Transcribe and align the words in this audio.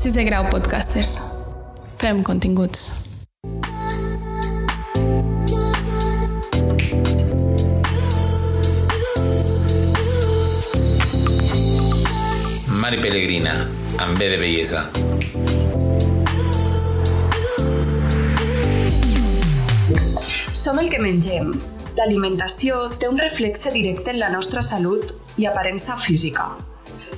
Sisè 0.00 0.22
grau 0.24 0.46
podcasters. 0.48 1.10
Fem 2.00 2.22
continguts. 2.24 2.86
Mari 12.80 12.96
Pellegrina, 13.02 13.52
amb 14.00 14.16
B 14.16 14.28
de 14.32 14.38
bellesa. 14.40 14.86
Som 20.56 20.80
el 20.80 20.88
que 20.88 21.02
mengem. 21.04 21.52
L'alimentació 21.98 22.86
té 22.96 23.10
un 23.12 23.20
reflexe 23.20 23.68
directe 23.76 24.14
en 24.14 24.22
la 24.22 24.32
nostra 24.32 24.64
salut 24.64 25.12
i 25.36 25.44
aparença 25.44 26.00
física. 26.00 26.48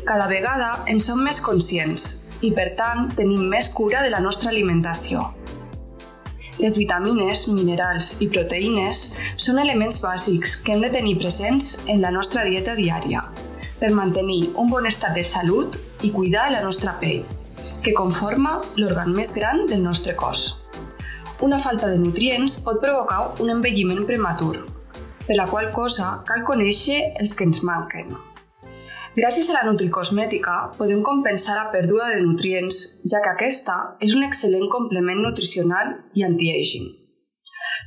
Cada 0.03 0.27
vegada 0.27 0.73
en 0.91 0.99
som 0.99 1.23
més 1.23 1.39
conscients 1.39 2.17
i, 2.43 2.51
per 2.53 2.73
tant, 2.79 3.09
tenim 3.17 3.47
més 3.49 3.71
cura 3.73 4.03
de 4.03 4.11
la 4.13 4.21
nostra 4.21 4.51
alimentació. 4.51 5.31
Les 6.61 6.77
vitamines, 6.77 7.47
minerals 7.49 8.17
i 8.23 8.29
proteïnes 8.31 9.07
són 9.41 9.59
elements 9.63 10.03
bàsics 10.03 10.59
que 10.63 10.75
hem 10.75 10.85
de 10.85 10.91
tenir 10.93 11.17
presents 11.23 11.79
en 11.87 12.03
la 12.05 12.13
nostra 12.15 12.45
dieta 12.45 12.77
diària 12.79 13.25
per 13.81 13.91
mantenir 13.91 14.53
un 14.61 14.69
bon 14.71 14.87
estat 14.87 15.17
de 15.19 15.25
salut 15.27 15.79
i 16.07 16.13
cuidar 16.15 16.51
la 16.53 16.61
nostra 16.63 16.95
pell, 17.01 17.25
que 17.83 17.95
conforma 17.99 18.61
l'òrgan 18.79 19.11
més 19.17 19.35
gran 19.35 19.65
del 19.67 19.83
nostre 19.83 20.15
cos. 20.15 20.45
Una 21.43 21.59
falta 21.59 21.89
de 21.91 21.99
nutrients 21.99 22.61
pot 22.63 22.79
provocar 22.85 23.33
un 23.43 23.51
envelliment 23.51 24.05
prematur, 24.07 24.61
per 25.27 25.39
la 25.39 25.49
qual 25.51 25.73
cosa 25.75 26.21
cal 26.29 26.47
conèixer 26.47 27.01
els 27.19 27.35
que 27.35 27.49
ens 27.49 27.65
manquen. 27.67 28.15
Gràcies 29.13 29.51
a 29.51 29.59
la 29.59 29.67
nutricosmètica 29.67 30.53
podem 30.79 31.03
compensar 31.05 31.53
la 31.59 31.67
pèrdua 31.73 32.07
de 32.15 32.23
nutrients, 32.25 32.77
ja 33.05 33.19
que 33.21 33.29
aquesta 33.35 33.75
és 34.01 34.15
un 34.17 34.25
excel·lent 34.25 34.71
complement 34.73 35.19
nutricional 35.21 35.91
i 36.17 36.25
anti-aging. 36.25 36.87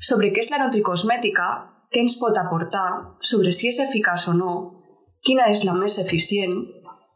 Sobre 0.06 0.30
què 0.30 0.44
és 0.44 0.52
la 0.54 0.60
nutricosmètica, 0.62 1.48
què 1.90 2.04
ens 2.04 2.14
pot 2.20 2.38
aportar, 2.38 3.18
sobre 3.26 3.54
si 3.58 3.72
és 3.72 3.80
eficaç 3.82 4.28
o 4.30 4.36
no, 4.38 4.54
quina 5.26 5.48
és 5.50 5.64
la 5.66 5.74
més 5.74 5.98
eficient, 6.04 6.54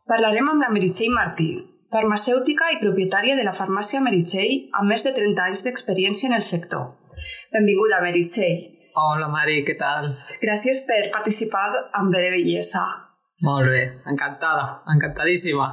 parlarem 0.10 0.50
amb 0.50 0.66
la 0.66 0.72
Meritxell 0.74 1.14
Martí, 1.14 1.52
farmacèutica 1.94 2.72
i 2.74 2.80
propietària 2.82 3.36
de 3.38 3.46
la 3.46 3.54
farmàcia 3.54 4.02
Meritxell 4.02 4.72
amb 4.80 4.90
més 4.90 5.06
de 5.06 5.14
30 5.20 5.46
anys 5.46 5.64
d'experiència 5.68 6.32
en 6.32 6.38
el 6.40 6.48
sector. 6.48 6.96
Benvinguda, 7.54 8.02
Meritxell. 8.02 8.66
Hola, 8.98 9.30
Mari, 9.30 9.62
què 9.70 9.78
tal? 9.78 10.10
Gràcies 10.42 10.82
per 10.90 11.12
participar 11.14 11.68
en 11.78 12.10
Bé 12.10 12.26
de 12.26 12.34
Bellesa. 12.34 12.88
Molt 13.46 13.70
bé, 13.72 13.84
encantada, 14.12 14.82
encantadíssima. 14.96 15.70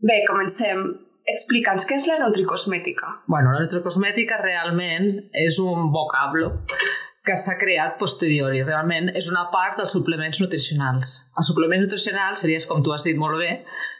Bé, 0.00 0.22
comencem. 0.28 0.86
Explica'ns 1.26 1.84
què 1.88 1.96
és 1.98 2.06
la 2.06 2.20
nutricosmètica. 2.22 3.08
Bueno, 3.26 3.50
la 3.52 3.64
nutricosmètica 3.64 4.38
realment 4.38 5.08
és 5.34 5.58
un 5.58 5.90
vocablo 5.92 6.52
que 7.26 7.34
s'ha 7.34 7.56
creat 7.58 7.96
posterior 7.98 8.54
i 8.54 8.62
realment 8.62 9.10
és 9.18 9.26
una 9.32 9.48
part 9.50 9.80
dels 9.80 9.96
suplements 9.96 10.38
nutricionals. 10.44 11.16
Els 11.34 11.50
suplements 11.50 11.82
nutricionals 11.82 12.44
seria, 12.44 12.62
com 12.70 12.84
tu 12.86 12.94
has 12.94 13.04
dit 13.06 13.18
molt 13.18 13.40
bé, 13.42 13.50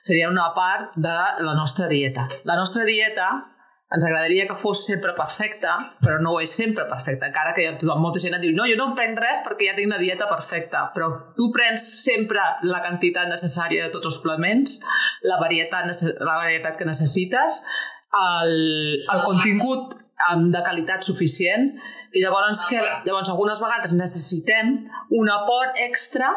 seria 0.06 0.30
una 0.30 0.46
part 0.54 0.94
de 0.94 1.16
la 1.42 1.56
nostra 1.58 1.90
dieta. 1.90 2.28
La 2.46 2.54
nostra 2.60 2.86
dieta 2.86 3.32
ens 3.94 4.04
agradaria 4.04 4.48
que 4.48 4.56
fos 4.58 4.80
sempre 4.84 5.12
perfecta, 5.14 5.76
però 6.02 6.18
no 6.22 6.32
ho 6.34 6.40
és 6.42 6.50
sempre 6.50 6.86
perfecta, 6.90 7.28
encara 7.30 7.52
que 7.54 7.68
ha 7.70 7.98
molta 8.02 8.18
gent 8.22 8.34
que 8.34 8.42
diu 8.42 8.54
no, 8.56 8.66
jo 8.66 8.74
no 8.78 8.88
em 8.90 8.96
prenc 8.98 9.20
res 9.22 9.42
perquè 9.44 9.68
ja 9.68 9.76
tinc 9.76 9.92
una 9.92 10.00
dieta 10.02 10.26
perfecta, 10.30 10.88
però 10.94 11.10
tu 11.38 11.52
prens 11.54 11.84
sempre 12.02 12.42
la 12.66 12.80
quantitat 12.82 13.30
necessària 13.30 13.86
de 13.86 13.94
tots 13.94 14.10
els 14.10 14.18
suplements, 14.18 14.80
la 15.30 15.38
varietat, 15.42 15.86
la 16.18 16.40
varietat 16.42 16.80
que 16.80 16.88
necessites, 16.88 17.62
el, 18.16 18.58
el 19.12 19.22
contingut 19.26 19.94
de 20.50 20.60
qualitat 20.64 21.04
suficient 21.04 21.68
i 22.16 22.22
llavors, 22.24 22.64
que, 22.70 22.80
llavors 23.06 23.30
algunes 23.30 23.60
vegades 23.62 23.92
necessitem 23.94 24.78
un 25.14 25.30
aport 25.30 25.78
extra 25.84 26.32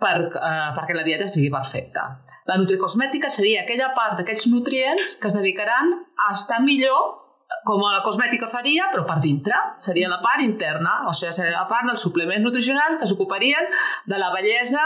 per, 0.00 0.18
eh, 0.32 0.68
perquè 0.76 0.96
la 0.96 1.06
dieta 1.06 1.28
sigui 1.28 1.50
perfecta. 1.52 2.08
La 2.48 2.56
nutricosmètica 2.60 3.30
seria 3.30 3.64
aquella 3.64 3.92
part 3.96 4.18
d'aquells 4.18 4.48
nutrients 4.52 5.16
que 5.20 5.28
es 5.28 5.36
dedicaran 5.36 5.92
a 6.28 6.34
estar 6.34 6.60
millor 6.64 7.18
com 7.66 7.82
la 7.82 8.00
cosmètica 8.04 8.48
faria, 8.48 8.88
però 8.92 9.04
per 9.06 9.18
dintre. 9.22 9.56
Seria 9.80 10.08
la 10.08 10.20
part 10.22 10.42
interna, 10.44 11.00
o 11.10 11.14
sigui, 11.16 11.32
seria 11.34 11.56
la 11.58 11.66
part 11.70 11.88
dels 11.88 12.02
suplements 12.06 12.46
nutricionals 12.46 13.00
que 13.00 13.08
s'ocuparien 13.10 13.68
de 14.06 14.20
la 14.22 14.30
bellesa 14.34 14.84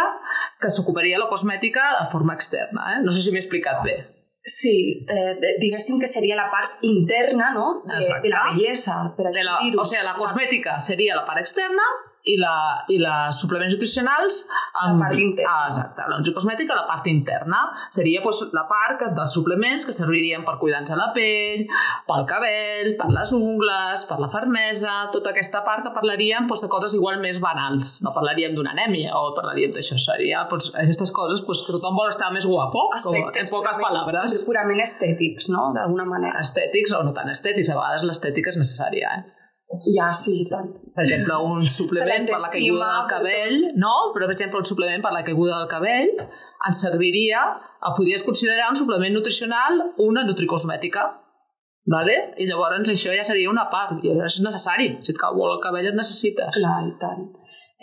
que 0.60 0.72
s'ocuparia 0.72 1.20
la 1.20 1.28
cosmètica 1.31 1.84
de 2.00 2.08
forma 2.10 2.34
externa. 2.34 2.94
Eh? 2.94 3.02
No 3.04 3.12
sé 3.12 3.22
si 3.22 3.34
m'he 3.34 3.42
explicat 3.42 3.84
bé. 3.84 3.98
Sí, 4.44 5.06
eh, 5.08 5.36
diguéssim 5.60 6.00
que 6.00 6.08
seria 6.08 6.36
la 6.36 6.50
part 6.52 6.82
interna 6.84 7.52
no? 7.54 7.82
de, 7.88 8.00
de 8.20 8.32
la 8.32 8.42
bellesa, 8.50 8.98
per 9.16 9.31
així 9.31 9.44
dir-ho. 9.44 9.81
O 9.81 9.86
sigui, 9.88 10.02
la 10.04 10.16
cosmètica 10.19 10.76
seria 10.84 11.16
la 11.16 11.25
part 11.28 11.41
externa 11.41 11.86
i, 12.24 12.36
la, 12.40 12.84
i 12.88 12.96
les 13.00 13.38
suplements 13.40 13.74
nutricionals 13.74 14.44
amb, 14.80 15.02
la 15.02 15.08
part 15.08 15.20
interna. 15.20 15.52
Ah, 15.52 15.68
exacte, 15.68 16.06
la 16.08 16.18
nutricosmètica 16.20 16.76
la 16.76 16.86
part 16.88 17.08
interna 17.10 17.60
seria 17.92 18.22
pues, 18.24 18.40
la 18.56 18.64
part 18.70 18.98
que, 19.00 19.10
dels 19.16 19.34
suplements 19.36 19.84
que 19.84 19.94
servirien 19.96 20.44
per 20.46 20.56
cuidar-nos 20.62 20.96
la 20.96 21.10
pell, 21.16 21.66
pel 22.08 22.24
cabell, 22.30 22.94
per 23.00 23.10
les 23.12 23.34
ungles, 23.36 24.06
per 24.08 24.18
la 24.22 24.30
fermesa, 24.32 24.96
tota 25.12 25.34
aquesta 25.34 25.64
part 25.66 25.84
que 25.84 25.94
parlaríem 25.94 26.48
pues, 26.48 26.64
de 26.64 26.70
coses 26.72 26.96
igual 26.96 27.20
més 27.22 27.40
banals. 27.44 27.98
No 28.04 28.14
parlaríem 28.16 28.56
d'una 28.56 28.72
anèmia 28.74 29.14
o 29.20 29.34
parlaríem 29.36 29.74
d'això. 29.74 30.00
Seria 30.04 30.44
pues, 30.50 30.70
aquestes 30.74 31.12
coses 31.14 31.44
pues, 31.46 31.62
que 31.64 31.76
tothom 31.76 31.96
vol 31.96 32.10
estar 32.10 32.32
més 32.34 32.48
guapo, 32.48 32.88
Aspectes 32.96 33.52
com, 33.52 33.60
en 33.60 33.68
poques 33.68 33.80
paraules. 33.84 34.40
Purament 34.48 34.82
estètics, 34.84 35.52
no? 35.52 35.70
D'alguna 35.76 36.08
manera. 36.08 36.42
Estètics 36.44 36.96
o 36.96 37.04
no 37.06 37.14
tan 37.16 37.30
estètics. 37.32 37.72
A 37.72 37.78
vegades 37.78 38.08
l'estètica 38.08 38.52
és 38.52 38.60
necessària, 38.60 39.16
eh? 39.20 39.44
Ja, 39.94 40.08
sí, 40.14 40.44
tant. 40.48 40.70
Per 40.94 41.04
exemple, 41.04 41.36
un 41.50 41.64
suplement 41.66 42.26
per, 42.28 42.38
la 42.40 42.50
caiguda 42.52 42.88
del 42.92 43.10
cabell, 43.10 43.56
no? 43.80 43.92
Però, 44.14 44.28
per 44.28 44.36
exemple, 44.36 44.62
un 44.62 44.68
suplement 44.68 45.04
per 45.04 45.12
la 45.14 45.24
caiguda 45.26 45.60
del 45.60 45.70
cabell 45.70 46.12
ens 46.68 46.80
serviria, 46.80 47.42
podries 47.96 48.24
considerar 48.24 48.70
un 48.72 48.78
suplement 48.78 49.12
nutricional 49.12 49.82
una 50.04 50.24
nutricosmètica. 50.24 51.04
Vale? 51.92 52.14
I 52.40 52.46
llavors 52.48 52.88
això 52.88 53.12
ja 53.12 53.26
seria 53.26 53.50
una 53.52 53.66
part, 53.72 53.98
i 54.00 54.14
és 54.14 54.38
necessari. 54.40 54.88
Si 55.04 55.12
et 55.12 55.20
cau 55.20 55.36
el 55.44 55.60
cabell 55.60 55.90
et 55.90 55.98
necessites. 55.98 56.56
Clar, 56.56 56.78
i 56.88 56.94
tant. 57.00 57.26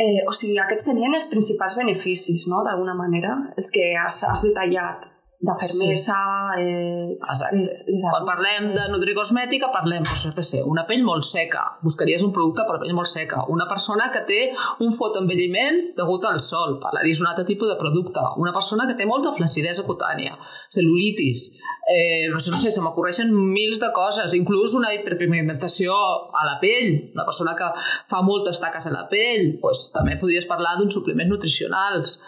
Eh, 0.02 0.24
o 0.26 0.34
sigui, 0.34 0.58
aquests 0.58 0.88
serien 0.90 1.14
els 1.14 1.30
principals 1.30 1.78
beneficis, 1.78 2.48
no?, 2.50 2.64
d'alguna 2.66 2.96
manera, 2.98 3.36
els 3.54 3.70
que 3.76 3.92
has, 4.00 4.24
has 4.26 4.48
detallat 4.48 5.11
de 5.42 5.54
fermesa... 5.60 6.18
Sí. 6.56 6.62
Eh, 6.62 7.18
Exacte. 7.18 7.58
Les, 7.58 7.74
les 7.88 8.04
Quan 8.06 8.26
parlem 8.28 8.68
de 8.76 8.84
nutricosmètica, 8.94 9.72
parlem, 9.74 10.06
doncs, 10.06 10.28
no 10.38 10.44
sé, 10.46 10.62
una 10.70 10.84
pell 10.90 11.02
molt 11.06 11.26
seca. 11.26 11.64
Buscaries 11.82 12.22
un 12.26 12.34
producte 12.36 12.66
per 12.68 12.78
pell 12.84 12.94
molt 12.94 13.10
seca. 13.10 13.42
Una 13.50 13.66
persona 13.70 14.12
que 14.14 14.22
té 14.30 14.42
un 14.86 14.94
fotoenvelliment 14.94 15.82
degut 15.98 16.28
al 16.30 16.38
sol. 16.46 16.78
Parlaries 16.84 17.24
un 17.24 17.32
altre 17.32 17.46
tipus 17.48 17.72
de 17.72 17.78
producte. 17.80 18.22
Una 18.44 18.54
persona 18.54 18.86
que 18.90 18.98
té 19.00 19.08
molta 19.10 19.34
flacidesa 19.34 19.86
cutània. 19.88 20.38
Cel·lulitis. 20.70 21.48
Eh, 21.90 22.30
no 22.30 22.40
sé, 22.40 22.54
no 22.54 22.62
sé, 22.62 22.70
se 22.70 22.86
m'ocorreixen 22.86 23.34
mils 23.34 23.82
de 23.82 23.90
coses. 23.96 24.38
Inclús 24.38 24.78
una 24.78 24.94
hiperpigmentació 24.94 25.98
a 26.38 26.46
la 26.46 26.60
pell. 26.62 26.94
Una 27.16 27.26
persona 27.26 27.58
que 27.58 27.74
fa 27.82 28.22
moltes 28.22 28.62
taques 28.62 28.86
a 28.86 28.94
la 28.94 29.08
pell. 29.10 29.56
Doncs, 29.58 29.90
també 29.98 30.20
podries 30.22 30.46
parlar 30.46 30.78
d'uns 30.78 30.94
suplements 30.94 31.34
nutricionals 31.34 32.20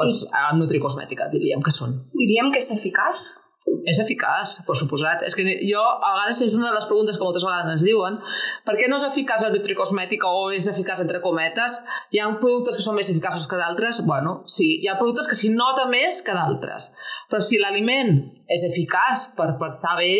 pues, 0.00 0.24
I... 0.30 0.56
nutricosmètica, 0.58 1.28
diríem 1.32 1.62
que 1.64 1.74
són. 1.74 2.00
Diríem 2.16 2.50
que 2.54 2.62
és 2.62 2.72
eficaç? 2.74 3.28
És 3.86 3.98
eficaç, 4.00 4.54
per 4.64 4.74
suposat. 4.76 5.20
És 5.26 5.34
que 5.36 5.44
jo, 5.44 5.80
a 5.80 6.14
vegades, 6.14 6.40
és 6.46 6.54
una 6.56 6.70
de 6.70 6.78
les 6.78 6.86
preguntes 6.88 7.18
que 7.18 7.26
moltes 7.26 7.44
vegades 7.44 7.74
ens 7.76 7.84
diuen 7.84 8.16
per 8.64 8.74
què 8.78 8.88
no 8.88 8.96
és 8.96 9.04
eficaç 9.04 9.44
la 9.44 9.50
nutricosmètica 9.52 10.30
o 10.32 10.46
és 10.56 10.66
eficaç 10.70 11.02
entre 11.04 11.20
cometes? 11.24 11.76
Hi 12.10 12.22
ha 12.22 12.30
productes 12.40 12.78
que 12.78 12.84
són 12.84 12.96
més 12.96 13.10
eficaços 13.12 13.44
que 13.50 13.60
d'altres? 13.60 14.00
Bueno, 14.08 14.40
sí, 14.48 14.70
hi 14.80 14.88
ha 14.88 14.96
productes 15.00 15.28
que 15.28 15.36
s'hi 15.36 15.52
nota 15.52 15.84
més 15.92 16.22
que 16.24 16.36
d'altres. 16.36 16.88
Però 17.30 17.42
si 17.44 17.60
l'aliment 17.60 18.16
és 18.48 18.64
eficaç 18.70 19.28
per, 19.36 19.52
per 19.60 19.68
estar 19.74 19.98
bé, 20.00 20.14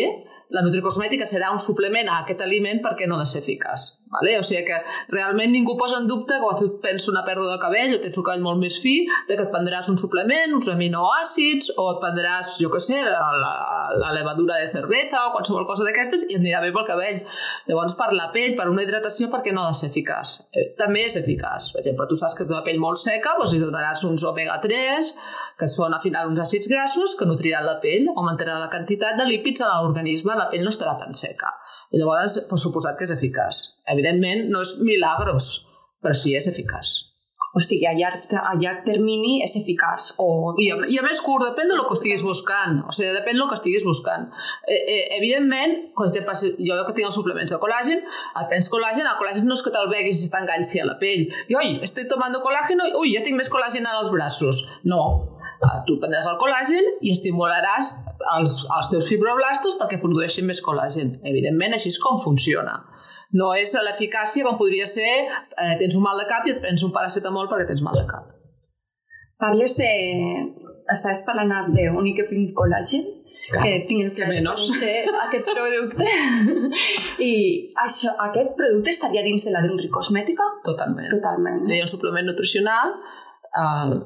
la 0.53 0.63
nutricosmètica 0.65 1.25
serà 1.25 1.49
un 1.55 1.63
suplement 1.63 2.11
a 2.11 2.21
aquest 2.21 2.45
aliment 2.45 2.83
perquè 2.85 3.09
no 3.09 3.17
ha 3.17 3.25
de 3.25 3.31
ser 3.33 3.41
eficaç. 3.41 3.89
Vale? 4.11 4.35
O 4.39 4.43
sigui 4.43 4.65
que 4.67 4.77
realment 5.13 5.53
ningú 5.53 5.77
posa 5.79 6.01
en 6.01 6.07
dubte 6.09 6.35
quan 6.41 6.57
tu 6.59 6.67
penses 6.83 7.07
una 7.11 7.23
pèrdua 7.23 7.53
de 7.53 7.59
cabell 7.61 7.95
o 7.95 7.99
tens 8.03 8.17
un 8.19 8.25
cabell 8.27 8.43
molt 8.43 8.59
més 8.59 8.75
fi, 8.83 8.97
de 9.29 9.37
que 9.39 9.45
et 9.47 9.53
prendràs 9.53 9.87
un 9.93 9.99
suplement, 10.01 10.55
uns 10.57 10.67
aminoàcids, 10.73 11.71
o 11.79 11.85
et 11.93 12.01
prendràs, 12.03 12.57
jo 12.59 12.67
què 12.73 12.81
sé, 12.83 12.99
la, 13.07 13.29
la, 13.39 13.53
la 14.01 14.11
levadura 14.17 14.59
de 14.59 14.67
cervesa 14.73 15.23
o 15.29 15.31
qualsevol 15.37 15.67
cosa 15.69 15.87
d'aquestes 15.87 16.25
i 16.27 16.35
et 16.35 16.41
anirà 16.41 16.59
bé 16.65 16.73
pel 16.75 16.87
cabell. 16.89 17.21
Llavors, 17.69 17.95
per 17.99 18.09
la 18.17 18.27
pell, 18.35 18.57
per 18.59 18.67
una 18.71 18.83
hidratació, 18.83 19.31
perquè 19.31 19.55
no 19.55 19.63
ha 19.63 19.71
de 19.71 19.79
ser 19.79 19.91
eficaç. 19.93 20.35
Eh, 20.51 20.67
també 20.79 21.05
és 21.07 21.15
eficaç. 21.21 21.71
Per 21.71 21.79
exemple, 21.83 22.09
tu 22.11 22.19
saps 22.19 22.35
que 22.35 22.43
té 22.43 22.51
una 22.51 22.65
pell 22.67 22.83
molt 22.83 22.99
seca, 22.99 23.37
doncs 23.39 23.55
li 23.55 23.63
donaràs 23.63 24.03
uns 24.09 24.27
omega-3, 24.27 25.13
que 25.59 25.71
són 25.71 25.95
al 25.95 26.03
final 26.03 26.27
uns 26.33 26.43
àcids 26.43 26.67
grassos 26.71 27.15
que 27.15 27.29
nutriran 27.29 27.63
la 27.63 27.79
pell, 27.83 28.11
augmentaran 28.11 28.59
la 28.59 28.71
quantitat 28.73 29.15
de 29.15 29.29
lípids 29.29 29.63
a 29.63 29.71
l'organisme, 29.71 30.35
la 30.35 30.51
pell 30.51 30.67
no 30.67 30.75
estarà 30.75 30.97
tan 30.99 31.15
seca. 31.15 31.55
I 31.91 31.99
llavors, 31.99 32.37
per 32.47 32.59
suposat 32.59 32.95
que 32.97 33.03
és 33.03 33.11
eficaç. 33.11 33.65
No 34.49 34.65
és 34.65 34.75
milagros, 34.81 35.53
però 36.01 36.17
sí 36.17 36.35
és 36.35 36.47
eficaç. 36.47 37.11
O 37.53 37.59
sigui, 37.59 37.83
a 37.83 37.91
llarg, 37.91 38.29
a 38.31 38.53
llarg 38.55 38.85
termini 38.87 39.41
és 39.43 39.57
eficaç. 39.59 40.13
O... 40.23 40.53
I 40.63 40.69
a, 40.71 40.77
I 40.87 40.99
a 41.01 41.03
més 41.03 41.19
curt, 41.19 41.43
depèn 41.49 41.67
del 41.67 41.81
que 41.83 41.97
estiguis 41.97 42.23
buscant. 42.23 42.77
O 42.87 42.95
sigui, 42.95 43.09
depèn 43.17 43.35
del 43.35 43.49
que 43.49 43.57
estiguis 43.59 43.83
buscant. 43.83 44.29
Eh, 44.63 44.77
eh, 44.79 45.01
evidentment, 45.17 45.75
per 45.97 46.07
exemple, 46.07 46.37
si 46.39 46.53
jo 46.63 46.77
que 46.87 46.95
tinc 46.95 47.09
els 47.09 47.19
suplements 47.19 47.51
de 47.51 47.59
col·làgen, 47.59 48.05
el 48.39 48.47
prens 48.53 48.71
col·làgen, 48.71 49.03
el 49.03 49.19
col·làgen 49.19 49.51
no 49.51 49.59
és 49.59 49.65
que 49.65 49.75
te'l 49.75 49.91
beguis 49.91 50.23
i 50.23 50.31
t'enganxi 50.31 50.79
a 50.79 50.87
la 50.93 50.95
pell. 51.03 51.27
I, 51.27 51.59
oi, 51.59 51.75
estic 51.83 52.07
tomando 52.13 52.39
colágeno, 52.45 52.87
ui, 53.03 53.11
ja 53.17 53.25
tinc 53.27 53.35
més 53.41 53.51
col·làgen 53.51 53.89
als 53.91 54.15
braços. 54.15 54.63
No, 54.87 55.03
Ah, 55.61 55.83
tu 55.85 55.99
prendràs 56.01 56.25
el 56.25 56.39
col·làgen 56.41 56.87
i 57.05 57.11
estimularàs 57.13 57.91
els, 58.33 58.53
els 58.65 58.87
teus 58.89 59.09
fibroblastos 59.11 59.75
perquè 59.77 59.99
produeixin 60.01 60.47
més 60.49 60.61
col·làgen. 60.65 61.13
Evidentment, 61.21 61.75
així 61.77 61.91
és 61.93 61.99
com 62.01 62.17
funciona. 62.23 62.79
No 63.37 63.53
és 63.55 63.71
l'eficàcia 63.85 64.43
com 64.43 64.57
podria 64.59 64.87
ser 64.89 65.07
eh, 65.07 65.73
tens 65.79 65.95
un 65.95 66.03
mal 66.03 66.19
de 66.19 66.27
cap 66.27 66.47
i 66.47 66.55
et 66.55 66.61
prens 66.63 66.83
un 66.83 66.91
paracetamol 66.95 67.47
perquè 67.51 67.69
tens 67.69 67.83
mal 67.85 67.95
de 67.95 68.05
cap. 68.09 68.33
Parles 69.41 69.77
de... 69.79 69.89
Estaves 70.91 71.23
parlant 71.25 71.71
d'únic 71.71 72.19
pink 72.27 72.51
col·làgen, 72.57 73.05
Clar, 73.47 73.63
que 73.63 73.77
tinc 73.87 74.03
el 74.05 74.11
que 74.13 74.27
menys. 74.27 74.67
aquest 75.23 75.47
producte. 75.47 76.07
I 77.29 77.31
això, 77.85 78.13
aquest 78.27 78.51
producte 78.59 78.91
estaria 78.93 79.23
dins 79.25 79.47
de 79.47 79.55
la 79.55 79.63
Cosmètica? 79.95 80.45
Totalment. 80.67 81.09
Totalment. 81.13 81.63
Seria 81.65 81.87
un 81.87 81.93
suplement 81.93 82.27
nutricional 82.27 82.97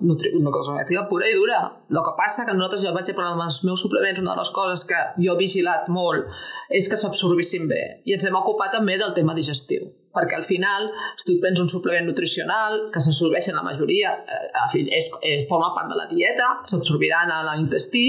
nutri 0.01 0.31
una 0.33 0.53
cosmètica 0.53 1.05
pura 1.09 1.27
i 1.29 1.35
dura. 1.37 1.59
El 1.89 2.01
que 2.05 2.15
passa 2.17 2.45
que 2.45 2.55
nosaltres, 2.55 2.85
jo 2.85 2.93
vaig 2.95 3.11
parlar 3.13 3.35
amb 3.35 3.45
els 3.45 3.61
meus 3.67 3.83
suplements, 3.85 4.21
una 4.23 4.33
de 4.33 4.41
les 4.41 4.53
coses 4.55 4.85
que 4.89 5.01
jo 5.19 5.35
he 5.35 5.41
vigilat 5.43 5.91
molt 5.91 6.31
és 6.69 6.89
que 6.89 6.97
s'absorbissin 6.97 7.69
bé. 7.69 7.83
I 8.05 8.17
ens 8.17 8.25
hem 8.25 8.41
ocupat 8.41 8.73
també 8.79 8.97
del 9.01 9.13
tema 9.13 9.37
digestiu 9.37 9.91
perquè 10.15 10.39
al 10.39 10.45
final, 10.47 10.89
si 11.19 11.27
tu 11.27 11.37
prens 11.43 11.59
un 11.61 11.69
suplement 11.71 12.07
nutricional 12.07 12.87
que 12.93 13.03
s'absorbeix 13.03 13.49
en 13.51 13.59
la 13.59 13.65
majoria, 13.65 14.15
eh, 14.25 14.45
és, 14.85 15.09
és, 15.21 15.45
forma 15.49 15.71
part 15.75 15.91
de 15.91 15.99
la 15.99 16.07
dieta, 16.11 16.51
s'absorbiran 16.69 17.31
a 17.31 17.41
l'intestí, 17.51 18.05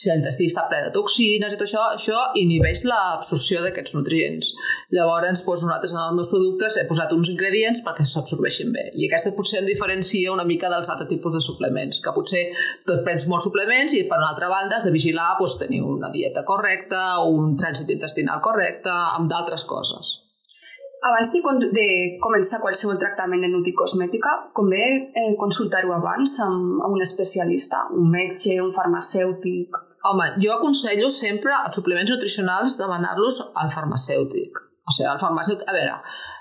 si 0.00 0.10
l'intestí 0.10 0.48
està 0.48 0.66
ple 0.70 0.80
de 0.86 0.92
toxines 0.94 1.52
i 1.52 1.58
tot 1.58 1.66
això, 1.66 1.82
això 1.96 2.20
inhibeix 2.40 2.84
l'absorció 2.88 3.64
d'aquests 3.64 3.96
nutrients. 3.98 4.52
Llavors, 4.94 5.42
doncs, 5.44 5.64
nosaltres 5.66 5.94
en 5.94 6.00
els 6.02 6.16
meus 6.16 6.30
productes 6.32 6.78
he 6.80 6.86
posat 6.88 7.12
uns 7.16 7.28
ingredients 7.32 7.82
perquè 7.84 8.06
s'absorbeixin 8.06 8.72
bé. 8.74 8.86
I 8.94 9.08
aquesta 9.08 9.34
potser 9.36 9.60
en 9.60 9.68
diferencia 9.68 10.32
una 10.32 10.46
mica 10.48 10.70
dels 10.72 10.88
altres 10.92 11.10
tipus 11.10 11.34
de 11.36 11.42
suplements, 11.44 12.00
que 12.00 12.14
potser 12.16 12.46
tu 12.86 12.96
prens 13.04 13.26
molts 13.30 13.48
suplements 13.48 13.96
i 13.98 14.06
per 14.08 14.20
una 14.20 14.32
altra 14.32 14.48
banda 14.52 14.78
has 14.78 14.88
de 14.88 14.94
vigilar 14.94 15.34
doncs, 15.38 15.58
tenir 15.60 15.82
una 15.84 16.10
dieta 16.14 16.44
correcta, 16.48 17.20
un 17.26 17.56
trànsit 17.60 17.90
intestinal 17.92 18.40
correcte, 18.44 18.92
amb 19.18 19.30
d'altres 19.30 19.66
coses. 19.68 20.19
Abans 21.00 21.30
de, 21.32 21.68
de 21.72 21.84
començar 22.20 22.60
qualsevol 22.60 22.98
tractament 23.00 23.40
de 23.40 23.48
nutricosmètica, 23.48 24.32
convé 24.56 24.84
eh, 25.16 25.30
consultar-ho 25.40 25.94
abans 25.96 26.34
amb, 26.44 26.82
amb 26.84 26.96
un 26.98 27.04
especialista, 27.04 27.86
un 27.96 28.10
metge, 28.12 28.58
un 28.60 28.72
farmacèutic... 28.76 29.78
Home, 30.10 30.26
jo 30.40 30.52
aconsello 30.54 31.10
sempre 31.12 31.52
els 31.52 31.76
suplements 31.76 32.12
nutricionals 32.12 32.76
demanar-los 32.80 33.40
al 33.60 33.72
farmacèutic. 33.72 34.60
O 34.60 34.92
sigui, 34.92 35.08
el 35.08 35.20
farmacèutic... 35.20 35.64
A 35.68 35.76
veure, 35.76 35.96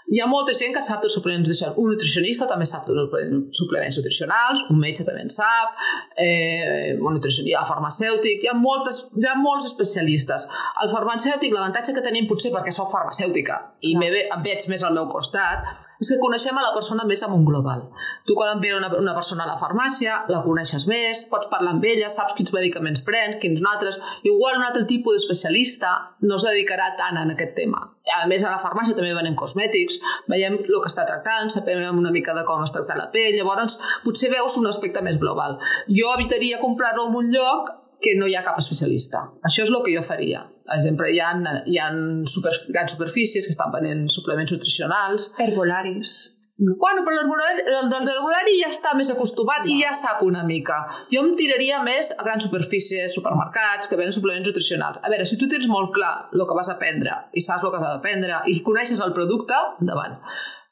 hi 0.09 0.19
ha 0.21 0.25
molta 0.25 0.55
gent 0.57 0.73
que 0.73 0.81
sap 0.81 1.03
dels 1.03 1.13
suplements 1.13 1.45
nutricionals. 1.45 1.77
Un 1.77 1.91
nutricionista 1.93 2.47
també 2.49 2.65
sap 2.69 2.87
dels 2.87 3.51
suplements 3.53 3.99
nutricionals, 3.99 4.63
un 4.73 4.79
metge 4.81 5.05
també 5.05 5.21
en 5.21 5.29
sap, 5.33 5.75
eh, 6.17 6.95
un 6.97 7.13
nutricionista, 7.13 7.61
farmacèutic, 7.69 8.41
hi 8.43 8.49
ha, 8.49 8.55
moltes, 8.57 9.03
hi 9.13 9.27
ha 9.29 9.35
molts 9.37 9.69
especialistes. 9.69 10.47
El 10.83 10.89
farmacèutic, 10.95 11.53
l'avantatge 11.53 11.93
que 11.93 12.05
tenim 12.05 12.25
potser 12.29 12.49
perquè 12.55 12.73
sóc 12.73 12.89
farmacèutica 12.93 13.59
i 13.85 13.93
no. 13.93 14.01
ve, 14.01 14.25
em 14.33 14.41
veig 14.45 14.65
més 14.71 14.83
al 14.83 14.97
meu 14.97 15.05
costat, 15.13 15.69
és 15.99 16.09
que 16.09 16.17
coneixem 16.23 16.57
a 16.57 16.65
la 16.65 16.73
persona 16.73 17.05
més 17.05 17.21
amb 17.27 17.37
un 17.37 17.45
global. 17.45 17.85
Tu 18.25 18.33
quan 18.33 18.55
em 18.55 18.63
ve 18.63 18.73
una, 18.73 18.89
una 18.97 19.13
persona 19.13 19.45
a 19.45 19.51
la 19.51 19.59
farmàcia, 19.61 20.23
la 20.31 20.41
coneixes 20.41 20.87
més, 20.89 21.25
pots 21.29 21.51
parlar 21.51 21.75
amb 21.75 21.85
ella, 21.85 22.09
saps 22.09 22.33
quins 22.37 22.53
medicaments 22.55 23.05
prens, 23.05 23.37
quins 23.43 23.61
altres... 23.75 24.01
Igual 24.25 24.57
un 24.57 24.65
altre 24.65 24.83
tipus 24.89 25.15
d'especialista 25.15 25.91
no 26.25 26.39
es 26.39 26.45
dedicarà 26.47 26.93
tant 26.97 27.19
en 27.19 27.35
aquest 27.35 27.53
tema. 27.57 27.81
A 28.15 28.25
més, 28.31 28.43
a 28.43 28.51
la 28.51 28.61
farmàcia 28.63 28.95
també 28.97 29.13
venem 29.13 29.35
cosmètics, 29.37 29.98
veiem 30.31 30.59
el 30.61 30.79
que 30.79 30.91
està 30.91 31.05
tractant, 31.07 31.51
sapem 31.53 31.81
una 31.89 32.13
mica 32.15 32.35
de 32.37 32.45
com 32.47 32.63
es 32.63 32.73
tracta 32.75 32.97
la 32.99 33.09
pell, 33.13 33.35
llavors 33.37 33.79
potser 34.05 34.31
veus 34.33 34.57
un 34.59 34.69
aspecte 34.69 35.03
més 35.05 35.19
global. 35.21 35.59
Jo 35.89 36.13
evitaria 36.15 36.61
comprar-lo 36.61 37.09
en 37.09 37.19
un 37.21 37.29
lloc 37.33 37.75
que 37.99 38.15
no 38.15 38.27
hi 38.27 38.35
ha 38.35 38.45
cap 38.45 38.59
especialista. 38.61 39.25
Això 39.43 39.65
és 39.65 39.71
el 39.71 39.81
que 39.83 39.93
jo 39.95 40.03
faria. 40.05 40.45
Per 40.65 40.77
exemple, 40.77 41.09
hi 41.11 41.19
ha, 41.19 41.33
hi 41.67 41.79
ha 41.81 41.89
super, 42.31 42.53
grans 42.71 42.95
superfícies 42.95 43.45
que 43.45 43.55
estan 43.55 43.73
venent 43.75 44.07
suplements 44.13 44.53
nutricionals. 44.55 45.33
Herbolaris. 45.37 46.19
No. 46.59 46.75
Bueno, 46.75 47.05
però 47.07 47.21
el 47.21 47.89
del 47.89 48.09
herbolari 48.11 48.57
ja 48.59 48.67
està 48.73 48.91
més 48.99 49.07
acostumat 49.13 49.63
i 49.71 49.77
ja 49.79 49.93
sap 49.95 50.25
una 50.27 50.43
mica. 50.43 50.81
Jo 51.11 51.23
em 51.23 51.31
tiraria 51.39 51.79
més 51.85 52.11
a 52.17 52.25
grans 52.25 52.43
superfícies, 52.43 53.15
supermercats, 53.15 53.87
que 53.87 53.99
venen 53.99 54.11
suplements 54.15 54.51
nutricionals. 54.51 54.99
A 54.99 55.11
veure, 55.11 55.27
si 55.29 55.39
tu 55.39 55.47
tens 55.47 55.69
molt 55.71 55.93
clar 55.95 56.13
el 56.35 56.43
que 56.43 56.59
vas 56.59 56.71
a 56.71 56.75
prendre 56.81 57.15
i 57.31 57.43
saps 57.45 57.63
el 57.63 57.71
que 57.71 57.79
has 57.79 57.95
de 57.95 58.03
prendre 58.03 58.41
i 58.51 58.59
coneixes 58.65 58.99
el 59.05 59.15
producte, 59.15 59.55
endavant. 59.79 60.19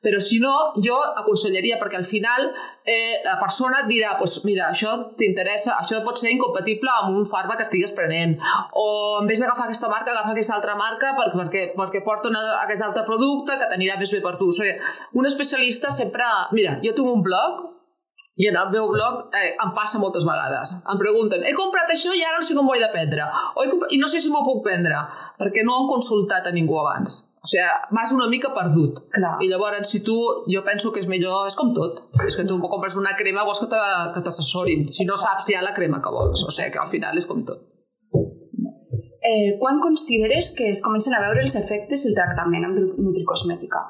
Però 0.07 0.21
si 0.24 0.39
no, 0.39 0.54
jo 0.80 0.95
aconsellaria, 1.19 1.75
perquè 1.81 2.00
al 2.00 2.07
final 2.07 2.48
eh, 2.88 3.19
la 3.25 3.36
persona 3.42 3.81
et 3.83 3.89
dirà, 3.92 4.13
pues, 4.19 4.38
mira, 4.48 4.69
això 4.71 4.94
t'interessa, 5.19 5.75
això 5.81 6.00
pot 6.06 6.19
ser 6.21 6.31
incompatible 6.31 6.94
amb 6.94 7.19
un 7.19 7.27
fàrmac 7.27 7.59
que 7.59 7.68
estigues 7.68 7.92
prenent, 7.98 8.38
o 8.80 8.88
en 9.19 9.27
vez 9.27 9.44
d'agafar 9.44 9.68
aquesta 9.68 9.92
marca, 9.92 10.13
agafa 10.13 10.31
aquesta 10.31 10.56
altra 10.56 10.77
marca 10.80 11.12
perquè, 11.18 11.36
perquè, 11.42 11.63
perquè 11.75 12.04
porta 12.06 12.31
una, 12.31 12.44
aquest 12.63 12.86
altre 12.88 13.04
producte 13.07 13.59
que 13.59 13.68
t'anirà 13.68 14.00
més 14.00 14.13
bé 14.15 14.24
per 14.24 14.38
tu. 14.39 14.54
O 14.54 14.56
sigui, 14.56 14.77
un 15.19 15.27
especialista 15.27 15.92
sempre... 15.92 16.30
Mira, 16.56 16.77
jo 16.83 16.95
tinc 16.95 17.12
un 17.12 17.25
blog 17.25 17.65
i 18.38 18.48
en 18.48 18.57
el 18.62 18.69
meu 18.69 18.86
blog 18.92 19.34
eh, 19.34 19.56
em 19.63 19.72
passa 19.74 19.98
moltes 20.01 20.25
vegades. 20.28 20.75
Em 20.86 21.00
pregunten, 21.00 21.42
he 21.42 21.56
comprat 21.57 21.89
això 21.89 22.13
i 22.13 22.22
ara 22.22 22.38
no 22.38 22.45
sé 22.45 22.54
com 22.57 22.69
ho 22.69 22.75
he 22.75 22.84
de 22.84 22.89
prendre. 22.94 23.25
O 23.56 23.66
he 23.66 23.72
comprat... 23.72 23.95
I 23.95 23.98
no 23.98 24.10
sé 24.12 24.22
si 24.22 24.30
m'ho 24.30 24.44
puc 24.45 24.62
prendre, 24.68 25.00
perquè 25.39 25.66
no 25.66 25.74
han 25.74 25.89
consultat 25.89 26.45
a 26.45 26.54
ningú 26.54 26.78
abans. 26.78 27.18
O 27.42 27.50
sigui, 27.50 27.66
vas 27.98 28.13
una 28.13 28.28
mica 28.30 28.54
perdut. 28.54 29.01
Clar. 29.16 29.34
I 29.42 29.50
llavors, 29.50 29.89
si 29.89 30.04
tu, 30.06 30.18
jo 30.54 30.62
penso 30.68 30.94
que 30.94 31.01
és 31.01 31.10
millor, 31.10 31.48
és 31.50 31.57
com 31.57 31.74
tot. 31.74 32.04
És 32.28 32.38
que 32.38 32.45
tu 32.45 32.60
compres 32.62 33.00
una 33.01 33.16
crema, 33.18 33.45
vols 33.48 33.63
que 33.63 34.22
t'assessorin. 34.22 34.92
Si 34.94 35.07
no 35.10 35.18
saps 35.18 35.50
ja 35.50 35.66
la 35.66 35.74
crema 35.74 36.01
que 36.04 36.13
vols. 36.13 36.45
O 36.45 36.54
sigui, 36.54 36.69
que 36.75 36.83
al 36.83 36.92
final 36.94 37.18
és 37.18 37.25
com 37.30 37.42
tot. 37.48 37.66
Eh, 39.28 39.57
quan 39.60 39.81
consideres 39.81 40.54
que 40.56 40.69
es 40.72 40.83
comencen 40.86 41.18
a 41.18 41.24
veure 41.25 41.42
els 41.42 41.57
efectes 41.57 42.06
del 42.06 42.13
tractament 42.16 42.69
amb 42.69 42.78
nutricosmètica? 43.01 43.81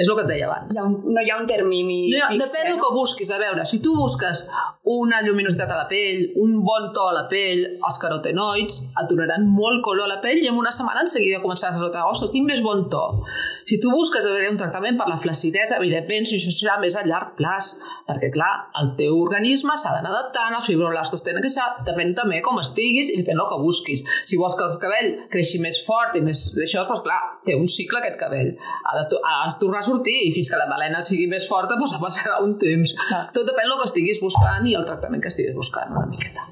És 0.00 0.08
el 0.08 0.16
que 0.16 0.24
et 0.24 0.30
deia 0.32 0.46
abans. 0.48 0.72
Hi 0.72 0.80
ha 0.80 0.86
un, 0.88 0.96
no 1.12 1.24
hi 1.24 1.30
ha 1.32 1.38
un 1.40 1.48
termini 1.50 1.98
no, 2.14 2.30
fix, 2.32 2.40
Depèn 2.44 2.66
eh? 2.66 2.70
del 2.72 2.80
que 2.80 2.92
busquis. 2.94 3.32
A 3.34 3.40
veure, 3.42 3.66
si 3.68 3.80
tu 3.84 3.96
busques 3.98 4.46
una 4.90 5.20
lluminositat 5.22 5.70
a 5.70 5.78
la 5.78 5.86
pell, 5.90 6.24
un 6.42 6.56
bon 6.66 6.88
to 6.94 7.04
a 7.10 7.14
la 7.14 7.24
pell, 7.30 7.62
els 7.78 7.98
carotenoids 8.02 8.80
et 8.88 9.10
donaran 9.10 9.46
molt 9.46 9.84
color 9.86 10.08
a 10.08 10.14
la 10.14 10.18
pell 10.22 10.40
i 10.42 10.48
en 10.50 10.58
una 10.58 10.72
setmana 10.74 11.04
en 11.04 11.10
seguida 11.12 11.40
començaràs 11.42 11.78
a 11.78 11.82
notar, 11.82 12.06
ostres, 12.10 12.32
tinc 12.34 12.48
més 12.48 12.62
bon 12.64 12.86
to. 12.90 13.02
Si 13.68 13.78
tu 13.82 13.92
busques 13.92 14.26
un 14.26 14.58
tractament 14.58 14.98
per 14.98 15.06
la 15.10 15.18
flacidesa, 15.20 15.78
evidentment, 15.78 16.26
si 16.26 16.40
això 16.40 16.54
serà 16.54 16.78
més 16.82 16.96
a 16.98 17.04
llarg 17.06 17.36
plaç, 17.38 17.72
perquè, 18.08 18.32
clar, 18.34 18.50
el 18.80 18.92
teu 18.98 19.18
organisme 19.20 19.76
s'ha 19.78 19.94
d'anar 19.94 20.10
adaptant, 20.10 20.56
els 20.58 20.66
fibroblastos 20.66 21.22
tenen 21.26 21.44
que 21.44 21.52
ser, 21.52 21.66
depèn 21.86 22.14
també 22.18 22.40
com 22.44 22.58
estiguis 22.62 23.12
i 23.14 23.20
depèn 23.20 23.38
del 23.38 23.48
que 23.50 23.60
busquis. 23.62 24.02
Si 24.26 24.40
vols 24.40 24.56
que 24.58 24.66
el 24.66 24.78
cabell 24.82 25.12
creixi 25.30 25.62
més 25.62 25.78
fort 25.86 26.18
i 26.18 26.24
més 26.24 26.48
d'això, 26.56 26.84
doncs, 26.88 27.04
clar, 27.06 27.20
té 27.46 27.54
un 27.58 27.70
cicle 27.70 28.02
aquest 28.02 28.18
cabell. 28.20 28.52
Ha 28.90 28.96
de, 28.98 29.22
has 29.44 29.54
de 29.54 29.62
tornar 29.62 29.84
a 29.84 29.86
sortir 29.86 30.16
i 30.26 30.34
fins 30.34 30.50
que 30.50 30.58
la 30.58 30.68
balena 30.70 31.02
sigui 31.04 31.28
més 31.30 31.46
forta 31.48 31.78
doncs 31.78 31.94
passarà 32.02 32.40
un 32.44 32.56
temps. 32.60 32.94
Exacte. 32.96 33.36
Tot 33.38 33.48
depèn 33.48 33.68
del 33.70 33.78
que 33.80 33.88
estiguis 33.88 34.22
buscant 34.24 34.66
i 34.66 34.76
el 34.80 34.88
tractament 34.88 35.22
que 35.22 35.30
estiguis 35.32 35.56
buscant 35.56 35.92
una 35.94 36.08
miqueta. 36.10 36.46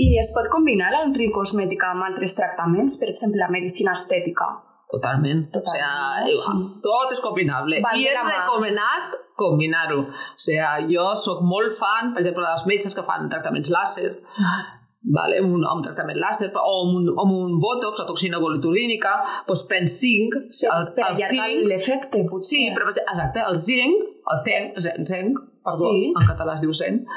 I 0.00 0.14
es 0.20 0.30
pot 0.32 0.48
combinar 0.52 0.92
la 0.92 1.02
nutricosmètica 1.08 1.90
amb 1.92 2.06
altres 2.06 2.36
tractaments, 2.38 2.96
per 3.00 3.10
exemple, 3.12 3.42
la 3.42 3.50
medicina 3.52 3.92
estètica? 3.98 4.48
Totalment. 4.88 5.42
Totalment. 5.52 6.30
O 6.30 6.38
sigui, 6.38 6.62
sí. 6.62 6.80
tot 6.84 7.12
és 7.12 7.20
combinable. 7.24 7.82
Va, 7.84 7.96
I 7.98 8.06
és 8.12 8.22
recomanat 8.22 9.16
combinar-ho. 9.36 10.04
O 10.06 10.40
sigui, 10.40 10.94
jo 10.94 11.10
sóc 11.18 11.42
molt 11.44 11.74
fan, 11.76 12.14
per 12.14 12.22
exemple, 12.22 12.46
dels 12.46 12.64
metges 12.70 12.96
que 12.96 13.04
fan 13.04 13.28
tractaments 13.32 13.72
làser, 13.74 14.14
ah 14.40 14.75
vale? 15.06 15.40
amb, 15.42 15.54
un, 15.58 15.64
amb 15.64 15.80
un 15.80 15.86
tractament 15.86 16.18
làser 16.20 16.50
o 16.54 16.76
amb 16.82 16.98
un, 17.00 17.10
amb 17.14 17.34
un 17.36 17.58
botox 17.62 18.02
o 18.02 18.06
toxina 18.08 18.40
botulínica, 18.42 19.14
doncs 19.48 19.64
prens 19.70 19.98
zinc. 20.02 20.38
Sí, 20.50 20.68
el, 20.70 20.90
per 20.96 21.10
allargar 21.10 21.50
l'efecte, 21.70 22.24
potser. 22.30 22.66
Sí, 22.66 22.72
però 22.76 22.90
exacte, 22.92 23.44
el 23.46 23.60
zinc, 23.60 24.08
el 24.32 24.42
zinc, 24.46 24.80
zinc 25.06 25.44
perdó, 25.66 25.90
sí. 25.90 26.10
en 26.14 26.28
català 26.28 26.54
es 26.54 26.62
diu 26.62 26.74
zinc, 26.76 27.08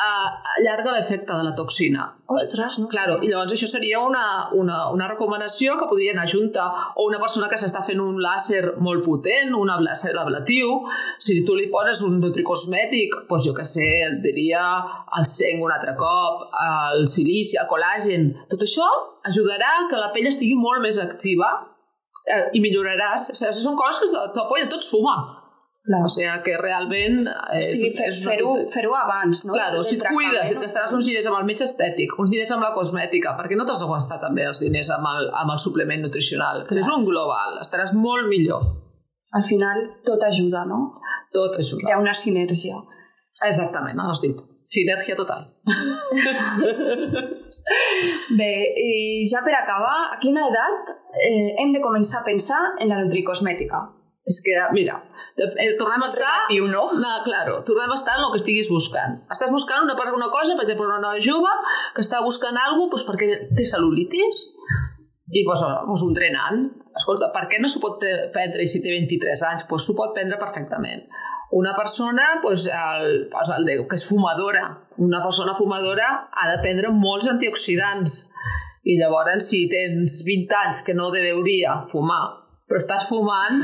allarga 0.00 0.94
l'efecte 0.94 1.34
de 1.36 1.44
la 1.44 1.52
toxina. 1.56 2.06
Ostres, 2.30 2.78
no 2.78 2.88
Claro, 2.88 3.18
I 3.20 3.28
llavors 3.28 3.52
això 3.52 3.66
seria 3.68 4.00
una, 4.00 4.22
una, 4.56 4.78
una 4.94 5.08
recomanació 5.10 5.74
que 5.80 5.88
podria 5.90 6.14
anar 6.14 6.28
junta 6.30 6.66
o 6.94 7.06
una 7.08 7.18
persona 7.22 7.48
que 7.50 7.58
s'està 7.60 7.82
fent 7.86 8.00
un 8.00 8.20
làser 8.22 8.76
molt 8.80 9.04
potent, 9.04 9.52
un 9.58 9.72
làser 9.84 10.14
ablatiu, 10.16 10.76
si 11.18 11.40
tu 11.46 11.56
li 11.58 11.68
poses 11.72 12.04
un 12.06 12.20
nutricosmètic, 12.22 13.16
doncs 13.28 13.48
jo 13.48 13.56
que 13.56 13.66
sé, 13.66 13.88
diria 14.24 14.62
el 15.18 15.26
cenc 15.28 15.64
un 15.64 15.74
altre 15.74 15.96
cop, 15.98 16.46
el 16.66 17.08
silici, 17.10 17.58
el 17.60 17.68
col·làgen, 17.70 18.30
tot 18.52 18.64
això 18.64 18.86
ajudarà 19.26 19.88
que 19.90 20.00
la 20.00 20.12
pell 20.14 20.30
estigui 20.30 20.56
molt 20.56 20.80
més 20.84 21.00
activa 21.02 21.50
eh, 22.26 22.46
i 22.56 22.62
milloraràs. 22.62 23.30
O 23.34 23.36
sigui, 23.36 23.52
són 23.60 23.78
coses 23.78 24.00
que 24.00 24.66
tot 24.70 24.86
suma. 24.86 25.39
Clar. 25.80 26.02
O 26.04 26.08
sigui 26.12 26.28
que 26.44 26.58
realment... 26.60 27.22
És, 27.56 27.70
Sí, 27.72 27.88
fer- 27.96 28.10
és 28.12 28.18
una 28.20 28.34
fer-ho 28.34 28.50
tonteria. 28.50 28.72
fer 28.74 28.82
abans, 29.00 29.40
no? 29.48 29.54
Claro, 29.56 29.80
si 29.82 29.96
et 29.96 30.04
cuides, 30.04 30.44
si 30.50 30.54
et 30.56 30.60
gastaràs 30.60 30.92
uns 30.98 31.06
diners 31.08 31.26
amb 31.30 31.38
el 31.40 31.46
metge 31.48 31.64
estètic, 31.64 32.12
uns 32.20 32.30
diners 32.34 32.52
amb 32.56 32.66
la 32.66 32.72
cosmètica, 32.76 33.32
perquè 33.38 33.56
no 33.56 33.64
t'has 33.64 33.80
de 33.80 33.88
gastar 33.88 34.18
també 34.20 34.44
els 34.50 34.60
diners 34.60 34.90
amb 34.98 35.08
el, 35.14 35.30
amb 35.40 35.54
el 35.56 35.62
suplement 35.64 36.04
nutricional. 36.04 36.66
Clar. 36.68 36.82
És 36.84 36.92
un 36.92 37.00
global, 37.08 37.56
estaràs 37.64 37.94
molt 37.96 38.28
millor. 38.28 38.68
Al 39.38 39.44
final 39.46 39.80
tot 40.04 40.22
ajuda, 40.28 40.66
no? 40.68 40.82
Tot 41.32 41.56
ajuda. 41.62 41.86
Hi 41.88 41.92
ha 41.94 41.98
una 42.02 42.12
sinergia. 42.14 42.76
Exactament, 43.46 43.96
no 43.96 44.10
has 44.10 44.20
dit. 44.20 44.36
Sinergia 44.70 45.16
total. 45.16 45.46
Bé, 48.38 48.50
i 48.78 49.24
ja 49.30 49.40
per 49.46 49.54
acabar, 49.58 49.96
a 50.14 50.18
quina 50.22 50.44
edat 50.50 50.92
eh, 51.24 51.56
hem 51.62 51.72
de 51.74 51.80
començar 51.82 52.20
a 52.20 52.26
pensar 52.26 52.60
en 52.78 52.90
la 52.92 53.00
nutricosmètica? 53.02 53.80
És 54.28 54.36
que, 54.44 54.52
mira, 54.76 54.98
eh, 55.40 55.72
tornem 55.80 56.02
a 56.04 56.08
estar... 56.10 56.28
relatiu, 56.28 56.66
no? 56.68 56.84
No, 57.04 57.12
claro, 57.24 57.62
tornem 57.64 57.90
a 57.90 57.96
estar 57.96 58.18
en 58.18 58.24
el 58.26 58.32
que 58.34 58.40
estiguis 58.42 58.68
buscant. 58.68 59.20
Estàs 59.32 59.52
buscant 59.54 59.86
una, 59.86 59.96
una 59.96 60.28
cosa, 60.30 60.56
per 60.56 60.66
exemple, 60.66 60.86
una 60.86 61.00
noia 61.00 61.22
jove 61.24 61.52
que 61.96 62.04
està 62.04 62.20
buscant 62.24 62.56
alguna 62.56 62.90
cosa 62.92 63.06
doncs, 63.06 63.08
perquè 63.08 63.56
té 63.56 63.64
cel·lulitis 63.64 64.44
i 65.30 65.44
doncs, 65.46 65.64
doncs 65.88 66.04
un 66.04 66.14
drenant. 66.16 66.62
Escolta, 67.00 67.30
per 67.32 67.46
què 67.48 67.60
no 67.62 67.70
s'ho 67.70 67.80
pot 67.80 68.02
prendre 68.34 68.64
i 68.64 68.68
si 68.68 68.82
té 68.84 68.92
23 68.92 69.44
anys? 69.48 69.66
Doncs 69.70 69.88
s'ho 69.88 69.96
pot 69.96 70.12
prendre 70.16 70.38
perfectament. 70.40 71.06
Una 71.56 71.72
persona 71.74 72.36
doncs, 72.44 72.66
el, 72.68 73.24
doncs, 73.32 73.54
el 73.56 73.66
de, 73.66 73.78
que 73.88 73.98
és 73.98 74.06
fumadora, 74.06 74.66
una 75.00 75.22
persona 75.24 75.56
fumadora 75.56 76.10
ha 76.30 76.50
de 76.52 76.60
prendre 76.62 76.92
molts 76.92 77.30
antioxidants. 77.30 78.26
I 78.84 78.96
llavors, 79.00 79.48
si 79.48 79.64
tens 79.72 80.20
20 80.26 80.56
anys 80.60 80.84
que 80.84 80.94
no 80.96 81.10
deuria 81.12 81.80
fumar, 81.90 82.22
però 82.68 82.78
estàs 82.80 83.08
fumant 83.10 83.58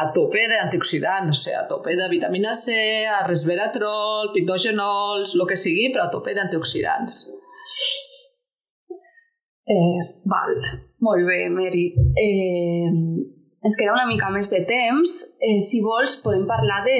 a 0.00 0.08
tope 0.14 0.46
d'antioxidants, 0.48 1.36
o 1.36 1.38
sigui, 1.38 1.56
a 1.58 1.66
tope 1.68 1.96
de 1.98 2.08
vitamina 2.08 2.54
C, 2.56 2.74
a 3.06 3.22
resveratrol, 3.26 4.32
picnogenols, 4.32 5.34
el 5.36 5.44
que 5.48 5.58
sigui, 5.60 5.90
però 5.92 6.06
a 6.06 6.12
tope 6.14 6.34
d'antioxidants. 6.38 7.26
Eh, 9.72 10.00
val, 10.28 10.56
molt 11.04 11.28
bé, 11.28 11.44
Mary. 11.52 11.92
Eh, 12.18 12.88
ens 13.62 13.76
queda 13.78 13.92
una 13.94 14.08
mica 14.08 14.30
més 14.34 14.50
de 14.50 14.64
temps. 14.66 15.12
Eh, 15.38 15.60
si 15.62 15.78
vols, 15.84 16.16
podem 16.24 16.48
parlar 16.48 16.80
de, 16.86 16.96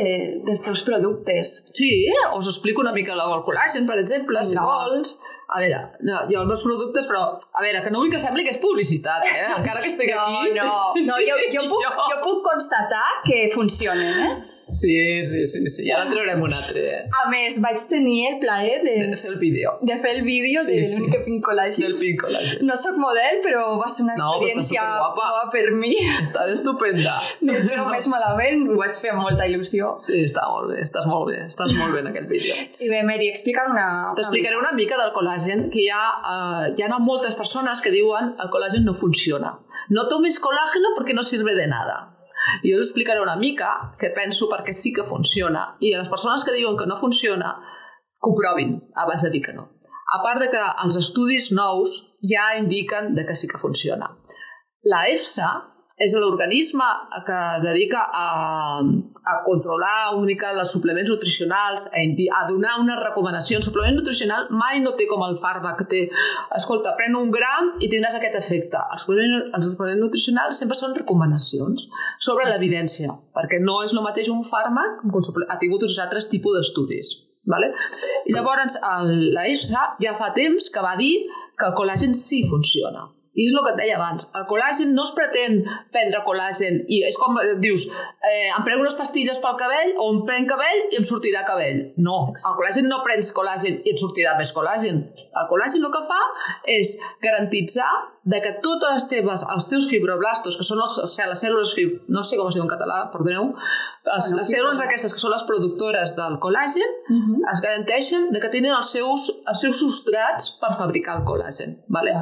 dels 0.47 0.63
teus 0.63 0.85
productes. 0.87 1.57
Sí, 1.75 1.91
us 2.39 2.51
explico 2.53 2.85
una 2.85 2.95
mica 2.95 3.17
el 3.17 3.43
col·làgen, 3.49 3.89
per 3.89 3.99
exemple, 3.99 4.45
si 4.45 4.55
Vinga. 4.55 4.69
vols. 4.69 5.17
A 5.53 5.61
veure, 5.61 5.79
no, 6.09 6.23
jo 6.31 6.41
els 6.41 6.49
meus 6.49 6.63
productes, 6.65 7.07
però, 7.11 7.23
a 7.37 7.61
veure, 7.65 7.83
que 7.85 7.91
no 7.93 8.01
vull 8.01 8.11
que 8.13 8.19
sembli 8.23 8.45
que 8.47 8.55
és 8.55 8.61
publicitat, 8.63 9.27
eh? 9.29 9.47
Encara 9.59 9.83
que 9.85 9.91
estic 9.91 10.09
no, 10.15 10.23
aquí. 10.23 10.55
No, 10.57 10.69
no, 11.11 11.19
jo, 11.21 11.37
jo, 11.53 11.65
puc, 11.73 11.83
Jo. 11.85 12.07
jo 12.13 12.19
puc 12.25 12.43
constatar 12.47 13.05
que 13.27 13.51
funcionen, 13.55 14.15
eh? 14.27 14.33
Sí, 14.73 14.95
sí, 15.29 15.45
sí, 15.45 15.61
sí, 15.69 15.85
ja 15.91 15.99
en 16.07 16.13
traurem 16.15 16.41
un 16.47 16.55
altre, 16.57 16.81
eh? 16.95 17.01
A 17.21 17.27
més, 17.29 17.59
vaig 17.61 17.77
tenir 17.91 18.19
el 18.31 18.39
plaer 18.41 18.79
de, 18.87 18.95
De 19.11 19.17
fer 19.21 19.33
el 19.35 19.39
vídeo. 19.43 19.75
de 19.83 19.97
fer 20.01 20.15
el 20.17 20.23
vídeo 20.25 20.63
Sí, 20.65 20.73
de 20.79 20.85
sí. 20.85 21.03
Pink 21.27 21.45
Collage. 21.45 21.83
Del 21.85 21.99
pink 22.01 22.23
col·làgen. 22.25 22.63
No 22.65 22.77
sóc 22.81 22.97
model, 22.97 23.43
però 23.45 23.67
va 23.81 23.89
ser 23.93 24.07
una 24.07 24.17
No, 24.17 24.31
experiència 24.39 24.81
superguapa. 24.81 25.27
nova 25.29 25.45
per 25.53 25.67
mi. 25.77 25.93
Està 26.23 26.47
estupenda. 26.53 27.19
No 27.45 27.53
es 27.59 27.67
veu 27.69 27.85
més 27.93 28.09
malament, 28.09 28.65
ho 28.73 28.79
vaig 28.81 28.97
fer 29.03 29.13
amb 29.13 29.23
molta 29.27 29.45
il·lusió. 29.51 29.93
Sí, 30.01 30.23
està 30.25 30.47
molt 30.49 30.73
bé, 30.73 30.81
estàs 30.87 31.05
molt 31.11 31.29
bé, 31.31 31.43
estàs 31.51 31.75
molt 31.77 31.93
bé 31.95 32.01
en 32.07 32.11
aquest 32.15 32.29
vídeo. 32.33 32.57
I 32.81 32.89
bé, 32.89 33.03
Mary, 33.07 33.29
explica'm 33.29 33.71
una... 33.75 33.87
una 34.09 34.17
T'explicaré 34.19 34.57
una 34.57 34.73
mica 34.73 34.97
del 35.03 35.13
col·làgen, 35.43 35.71
que 35.71 35.81
hi 35.81 35.89
ha, 35.91 36.05
eh, 36.33 36.75
hi 36.77 36.83
ha 36.83 36.99
moltes 36.99 37.35
persones 37.35 37.81
que 37.81 37.91
diuen 37.91 38.35
el 38.39 38.51
col·làgen 38.51 38.85
no 38.85 38.95
funciona. 38.95 39.59
No 39.91 40.09
tomes 40.09 40.39
colágeno 40.39 40.95
porque 40.95 41.15
no 41.15 41.23
sirve 41.23 41.55
de 41.55 41.67
nada. 41.67 42.15
I 42.63 42.75
us 42.75 42.87
explicaré 42.87 43.21
una 43.21 43.37
mica 43.37 43.95
que 43.99 44.11
penso 44.11 44.49
perquè 44.49 44.73
sí 44.73 44.93
que 44.93 45.05
funciona. 45.05 45.77
I 45.81 45.95
a 45.95 45.99
les 45.99 46.09
persones 46.09 46.45
que 46.45 46.53
diuen 46.53 46.77
que 46.77 46.87
no 46.87 46.97
funciona, 46.97 47.57
que 48.21 48.31
ho 48.31 48.35
provin 48.35 48.81
abans 48.95 49.23
de 49.23 49.31
dir 49.31 49.43
que 49.43 49.53
no. 49.53 49.79
A 50.13 50.23
part 50.23 50.41
de 50.41 50.51
que 50.51 50.63
els 50.85 50.97
estudis 50.97 51.53
nous 51.53 52.19
ja 52.23 52.57
indiquen 52.59 53.15
de 53.15 53.25
que 53.25 53.35
sí 53.35 53.49
que 53.49 53.59
funciona. 53.59 54.11
La 54.83 55.07
EFSA 55.09 55.51
és 56.03 56.15
l'organisme 56.19 56.87
que 57.27 57.39
dedica 57.63 58.03
a, 58.11 58.81
a 58.83 59.35
controlar 59.47 60.15
una 60.17 60.27
mica 60.27 60.51
els 60.51 60.73
suplements 60.75 61.11
nutricionals, 61.13 61.87
a, 61.95 62.03
a 62.39 62.43
donar 62.49 62.79
unes 62.83 62.99
recomanacions. 63.03 63.69
Suplement 63.69 63.99
nutricional 64.01 64.49
mai 64.51 64.83
no 64.83 64.97
té 64.99 65.07
com 65.11 65.23
el 65.27 65.39
fàrmac 65.43 65.85
té, 65.91 66.03
escolta, 66.59 66.97
pren 66.99 67.15
un 67.19 67.31
gram 67.35 67.75
i 67.79 67.91
tindràs 67.93 68.19
aquest 68.19 68.39
efecte. 68.41 68.83
Els 68.95 69.07
suplements, 69.07 69.51
els 69.59 69.69
suplements 69.71 70.03
nutricionals 70.03 70.63
sempre 70.63 70.79
són 70.79 70.97
recomanacions 70.99 71.87
sobre 72.19 72.49
l'evidència, 72.51 73.15
perquè 73.37 73.63
no 73.63 73.81
és 73.87 73.95
el 73.95 74.03
mateix 74.05 74.33
un 74.33 74.43
fàrmac 74.49 75.05
que 75.07 75.23
un 75.23 75.47
ha 75.49 75.61
tingut 75.63 75.87
uns 75.87 76.03
altres 76.03 76.31
tipus 76.33 76.59
d'estudis. 76.59 77.15
Vale? 77.47 77.73
I 78.31 78.35
llavors 78.35 78.77
EFSA 79.51 79.97
ja 80.03 80.13
fa 80.19 80.31
temps 80.35 80.71
que 80.71 80.85
va 80.85 80.95
dir 80.99 81.15
que 81.59 81.67
el 81.67 81.75
col·làgen 81.79 82.15
sí 82.15 82.45
funciona. 82.47 83.09
I 83.33 83.47
és 83.49 83.55
el 83.57 83.63
que 83.65 83.71
et 83.73 83.79
deia 83.81 83.97
abans, 83.97 84.27
el 84.37 84.43
col·làgen 84.49 84.91
no 84.93 85.07
es 85.09 85.13
pretén 85.17 85.63
prendre 85.95 86.21
col·làgen 86.27 86.83
i 86.93 86.99
és 87.09 87.17
com 87.17 87.39
dius, 87.63 87.87
eh, 88.29 88.51
em 88.53 88.67
prenc 88.67 88.83
unes 88.85 88.97
pastilles 88.99 89.41
pel 89.41 89.57
cabell 89.61 89.95
o 89.97 90.11
em 90.13 90.21
prenc 90.29 90.51
cabell 90.53 90.83
i 90.93 90.99
em 91.01 91.07
sortirà 91.09 91.41
cabell. 91.49 91.81
No, 91.97 92.19
el 92.37 92.57
col·làgen 92.59 92.91
no 92.93 93.01
prens 93.07 93.33
col·làgen 93.33 93.81
i 93.81 93.95
et 93.95 94.03
sortirà 94.03 94.37
més 94.37 94.53
col·làgen. 94.53 95.01
El 95.33 95.49
col·làgen 95.49 95.81
el 95.81 95.95
que 95.95 96.05
fa 96.11 96.21
és 96.77 96.99
garantitzar 97.25 97.89
de 98.25 98.39
que 98.41 98.53
totes 98.63 98.93
les 98.95 99.07
teves, 99.11 99.43
els 99.51 99.67
teus 99.67 99.89
fibroblastos, 99.91 100.55
que 100.57 100.63
són 100.63 100.79
els, 100.85 100.95
o 101.03 101.09
sigui, 101.11 101.29
les 101.29 101.41
cèl·lules, 101.43 101.73
fib... 101.75 101.97
no 102.09 102.23
sé 102.23 102.37
com 102.39 102.47
es 102.49 102.55
diu 102.55 102.63
en 102.63 102.71
català, 102.71 103.09
perdoneu, 103.11 103.49
les, 103.51 104.29
Bueno, 104.29 104.37
les 104.39 104.53
cèl·lules 104.53 104.83
aquestes 104.85 105.13
que 105.15 105.19
són 105.19 105.33
les 105.35 105.43
productores 105.49 106.15
del 106.17 106.39
col·làgen, 106.39 106.95
Mhm. 107.09 107.41
es 107.53 107.61
garanteixen 107.65 108.31
de 108.31 108.41
que 108.41 108.49
tenen 108.49 108.77
els 108.77 108.91
seus, 108.95 109.29
els 109.47 109.61
seus 109.61 109.81
substrats 109.81 110.53
per 110.63 110.75
fabricar 110.79 111.19
el 111.19 111.25
col·làgen. 111.27 111.77
Vale? 111.89 112.15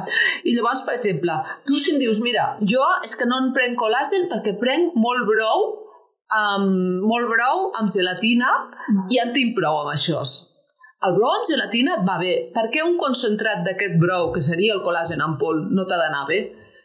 I 0.43 0.55
llavors, 0.55 0.81
per 0.81 0.95
exemple, 0.97 1.37
tu 1.65 1.77
si 1.77 1.93
em 1.93 1.99
dius, 1.99 2.19
mira, 2.21 2.57
jo 2.61 2.81
és 3.03 3.15
que 3.15 3.25
no 3.25 3.37
en 3.37 3.53
prenc 3.53 3.77
col·làgen 3.77 4.27
perquè 4.31 4.57
prenc 4.57 4.95
molt 4.95 5.25
brou, 5.29 5.87
amb, 6.31 7.03
molt 7.03 7.27
brou 7.27 7.71
amb 7.75 7.91
gelatina 7.91 8.47
i 9.09 9.19
en 9.19 9.33
tinc 9.33 9.55
prou 9.57 9.81
amb 9.83 9.93
això. 9.93 10.23
El 11.01 11.15
amb 11.17 11.47
gelatina 11.49 11.95
et 11.97 12.03
va 12.05 12.19
bé. 12.21 12.33
Per 12.53 12.67
què 12.73 12.83
un 12.85 12.97
concentrat 13.01 13.63
d'aquest 13.65 13.95
brou, 14.01 14.29
que 14.35 14.41
seria 14.45 14.75
el 14.75 14.83
col·làgen 14.85 15.23
en 15.25 15.37
pol, 15.41 15.63
no 15.73 15.87
t'ha 15.89 15.97
d'anar 15.97 16.27
bé? 16.29 16.41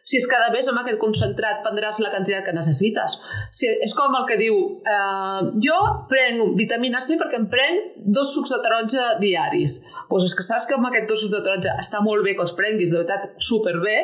Si 0.07 0.15
és 0.15 0.25
cada 0.31 0.47
vegada 0.53 0.71
amb 0.71 0.79
aquest 0.79 0.97
concentrat 1.01 1.59
prendràs 1.65 1.97
la 1.99 2.09
quantitat 2.13 2.45
que 2.45 2.53
necessites. 2.55 3.17
Si 3.51 3.67
és 3.67 3.93
com 3.93 4.15
el 4.15 4.23
que 4.29 4.37
diu, 4.39 4.55
eh, 4.87 5.41
jo 5.65 5.77
prenc 6.07 6.55
vitamina 6.55 7.01
C 7.03 7.17
perquè 7.19 7.41
em 7.41 7.49
prenc 7.51 7.97
dos 8.17 8.31
sucs 8.33 8.53
de 8.55 8.61
taronja 8.63 9.09
diaris. 9.19 9.81
Doncs 9.83 10.07
pues 10.09 10.29
és 10.29 10.35
que 10.37 10.47
saps 10.47 10.65
que 10.65 10.77
amb 10.79 10.87
aquests 10.87 11.11
dos 11.11 11.21
sucs 11.25 11.35
de 11.35 11.43
taronja 11.43 11.75
està 11.83 11.99
molt 12.01 12.23
bé 12.23 12.37
que 12.37 12.45
els 12.47 12.55
prenguis, 12.55 12.93
de 12.93 13.03
veritat, 13.03 13.35
superbé, 13.37 13.97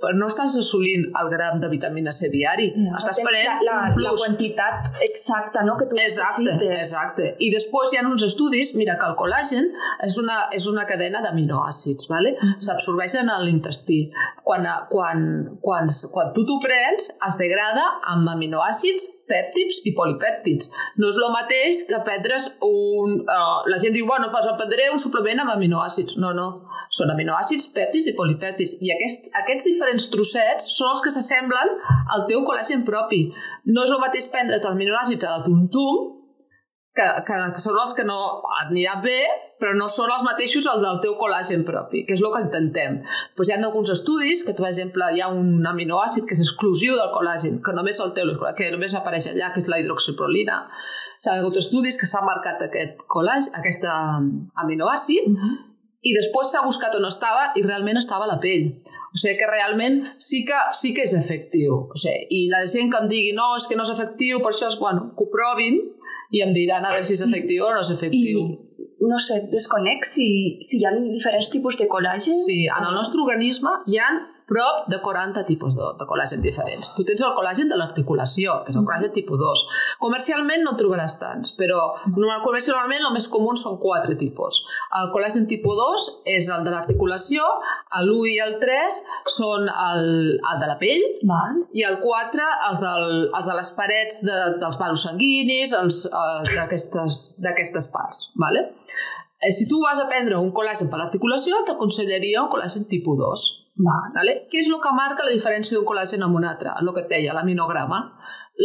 però 0.00 0.14
no 0.16 0.28
estàs 0.30 0.54
assolint 0.60 1.06
el 1.20 1.28
gram 1.32 1.60
de 1.60 1.68
vitamina 1.68 2.12
C 2.12 2.30
diari. 2.32 2.70
estàs 2.98 3.20
Tens 3.20 3.26
prenent 3.28 3.64
la, 3.66 3.76
la, 3.92 4.04
la 4.06 4.14
quantitat 4.16 4.88
exacta 5.04 5.62
no, 5.66 5.76
que 5.76 5.86
tu 5.90 5.98
Exacte, 6.00 6.46
necessites. 6.46 6.78
exacte. 6.80 7.28
I 7.38 7.50
després 7.52 7.92
hi 7.92 8.00
ha 8.00 8.06
uns 8.08 8.24
estudis, 8.24 8.72
mira, 8.80 8.96
que 9.00 9.06
el 9.10 9.16
col·làgen 9.20 9.68
és 10.08 10.16
una, 10.22 10.40
és 10.56 10.66
una 10.70 10.86
cadena 10.88 11.20
d'aminoàcids, 11.24 12.08
¿vale? 12.08 12.34
s'absorbeixen 12.58 13.28
a 13.28 13.38
l'intestí. 13.44 14.00
Quan, 14.44 14.64
quan, 14.90 15.24
quan, 15.60 15.92
quan 16.12 16.32
tu 16.34 16.46
t'ho 16.48 16.58
prens, 16.64 17.12
es 17.28 17.36
degrada 17.40 17.84
amb 18.14 18.28
aminoàcids, 18.32 19.10
pèptids 19.30 19.80
i 19.88 19.94
polipèptids. 19.96 20.70
No 21.00 21.10
és 21.12 21.18
el 21.20 21.32
mateix 21.34 21.84
que 21.88 22.02
prendre's 22.06 22.50
un... 22.66 23.18
Uh, 23.24 23.62
la 23.70 23.80
gent 23.80 23.96
diu, 23.96 24.06
bueno, 24.10 24.30
pues 24.34 24.48
prendré 24.60 24.90
un 24.92 25.02
suplement 25.02 25.44
amb 25.44 25.54
aminoàcids. 25.54 26.18
No, 26.20 26.34
no. 26.36 26.48
Són 26.94 27.12
aminoàcids, 27.14 27.70
pèptids 27.76 28.10
i 28.10 28.16
polipèptids. 28.18 28.76
I 28.84 28.94
aquest, 28.96 29.30
aquests 29.42 29.70
diferents 29.70 30.08
trossets 30.12 30.70
són 30.76 30.92
els 30.94 31.04
que 31.04 31.14
s'assemblen 31.14 31.76
al 32.16 32.26
teu 32.30 32.44
col·làgen 32.46 32.86
propi. 32.88 33.28
No 33.70 33.86
és 33.86 33.94
el 33.94 34.02
mateix 34.02 34.30
prendre't 34.32 34.60
els 34.62 34.74
aminoàcids 34.74 35.26
a 35.26 35.38
la 35.38 35.44
tuntum, 35.46 36.16
que, 36.96 37.06
que, 37.26 37.38
que 37.54 37.62
són 37.62 37.78
els 37.80 37.94
que 37.96 38.04
no 38.06 38.18
anirà 38.64 38.98
bé, 39.04 39.22
però 39.60 39.74
no 39.76 39.86
són 39.92 40.10
els 40.14 40.24
mateixos 40.26 40.66
el 40.70 40.82
del 40.82 41.00
teu 41.04 41.14
col·làgen 41.20 41.62
propi, 41.68 42.04
que 42.08 42.16
és 42.16 42.22
el 42.24 42.32
que 42.34 42.42
intentem. 42.46 42.98
Pues 43.36 43.48
hi 43.50 43.54
ha 43.54 43.60
alguns 43.60 43.92
estudis 43.92 44.42
que, 44.46 44.56
per 44.56 44.68
exemple, 44.70 45.10
hi 45.14 45.20
ha 45.20 45.28
un 45.28 45.66
aminoàcid 45.68 46.26
que 46.26 46.36
és 46.36 46.44
exclusiu 46.46 46.96
del 46.98 47.12
col·làgen, 47.14 47.60
que 47.64 47.76
només 47.76 48.00
el 48.00 48.14
teu, 48.16 48.32
que 48.56 48.70
només 48.72 48.96
apareix 48.96 49.30
allà, 49.30 49.52
que 49.54 49.62
és 49.62 49.70
la 49.70 49.80
hidroxiprolina. 49.82 50.62
S'ha 51.20 51.36
hagut 51.36 51.60
estudis 51.60 52.00
que 52.00 52.08
s'ha 52.08 52.24
marcat 52.24 52.64
aquest 52.66 53.04
col·làgen, 53.12 53.52
aquest 53.60 53.84
aminoàcid, 54.64 55.28
i 56.00 56.14
després 56.16 56.48
s'ha 56.48 56.62
buscat 56.64 56.94
on 56.96 57.04
estava 57.04 57.50
i 57.60 57.62
realment 57.66 58.00
estava 58.00 58.24
a 58.24 58.30
la 58.30 58.38
pell. 58.40 58.70
O 59.12 59.18
sigui 59.20 59.36
que 59.36 59.48
realment 59.50 60.00
sí 60.22 60.44
que, 60.48 60.56
sí 60.72 60.94
que 60.96 61.04
és 61.04 61.12
efectiu. 61.18 61.76
O 61.92 61.98
sigui, 62.00 62.24
I 62.38 62.48
la 62.52 62.62
gent 62.64 62.88
que 62.92 63.02
em 63.02 63.10
digui 63.10 63.34
no, 63.36 63.52
és 63.58 63.68
que 63.68 63.76
no 63.76 63.84
és 63.84 63.92
efectiu, 63.92 64.40
per 64.40 64.54
això 64.54 64.70
és, 64.70 64.78
bueno, 64.80 65.10
que 65.16 65.26
ho 65.26 65.32
provin 65.32 65.76
i 66.30 66.44
em 66.44 66.54
diran 66.56 66.86
a 66.86 66.94
veure 66.94 67.04
si 67.04 67.18
és 67.18 67.24
efectiu 67.26 67.66
o 67.66 67.72
no 67.74 67.82
és 67.84 67.92
efectiu. 67.92 68.46
I, 68.46 68.69
no 69.00 69.18
sé, 69.18 69.40
desconec 69.52 70.04
si, 70.04 70.58
si 70.64 70.78
hi 70.78 70.84
ha 70.84 70.92
diferents 70.96 71.48
tipus 71.52 71.78
de 71.80 71.88
col·làgen. 71.88 72.36
Sí, 72.36 72.66
en 72.68 72.84
el 72.84 72.96
nostre 72.96 73.22
organisme 73.24 73.72
hi 73.88 74.00
ha 74.00 74.10
prop 74.50 74.88
de 74.90 74.98
40 75.04 75.44
tipus 75.48 75.76
de, 75.78 75.86
de 76.00 76.06
col·làgen 76.10 76.42
diferents. 76.42 76.92
Tu 76.96 77.06
tens 77.06 77.22
el 77.26 77.34
col·làgen 77.38 77.70
de 77.70 77.78
l'articulació, 77.78 78.58
que 78.64 78.74
és 78.74 78.78
el 78.80 78.86
col·làgen 78.88 79.14
tipus 79.14 79.38
2. 79.40 79.64
Comercialment 80.02 80.66
no 80.66 80.74
trobaràs 80.80 81.18
tants, 81.22 81.54
però 81.58 81.78
normal, 82.16 82.42
comercialment 82.44 83.06
el 83.06 83.14
més 83.14 83.28
comú 83.30 83.54
són 83.60 83.78
quatre 83.82 84.16
tipus. 84.20 84.60
El 84.98 85.12
col·làgen 85.14 85.46
tipus 85.50 85.78
2 85.78 86.08
és 86.34 86.50
el 86.50 86.66
de 86.66 86.74
l'articulació, 86.74 87.46
l'1 88.02 88.34
i 88.34 88.36
el 88.46 88.58
3 88.62 89.00
són 89.36 89.70
el, 89.70 90.04
el 90.40 90.60
de 90.64 90.70
la 90.72 90.76
pell, 90.80 91.06
Val. 91.30 91.62
i 91.76 91.86
el 91.86 92.00
4 92.02 92.50
els, 92.70 92.82
del, 92.82 93.08
els 93.28 93.46
de 93.46 93.56
les 93.60 93.72
parets 93.78 94.20
de, 94.26 94.40
dels 94.60 94.80
vasos 94.80 95.06
sanguinis, 95.08 95.74
els, 95.78 96.04
eh, 96.10 96.52
d'aquestes 96.56 97.22
d'aquestes 97.40 97.90
parts. 97.94 98.28
Vale? 98.40 98.66
Eh, 99.40 99.52
si 99.52 99.66
tu 99.68 99.80
vas 99.80 99.98
a 99.98 100.06
prendre 100.08 100.36
un 100.36 100.52
col·làgen 100.52 100.90
per 100.92 100.98
l'articulació, 101.00 101.62
t'aconsellaria 101.64 102.42
un 102.44 102.50
col·làgen 102.52 102.84
tipus 102.90 103.16
2. 103.20 103.46
Val. 103.86 104.12
Vale? 104.14 104.36
Què 104.50 104.60
és 104.62 104.68
el 104.68 104.80
que 104.82 104.92
marca 104.96 105.26
la 105.26 105.32
diferència 105.34 105.76
d'un 105.76 105.86
col·làgen 105.88 106.24
amb 106.26 106.36
un 106.38 106.46
altre? 106.48 106.72
El 106.80 106.90
que 106.94 107.04
et 107.04 107.12
deia, 107.12 107.34
l'aminograma. 107.36 108.00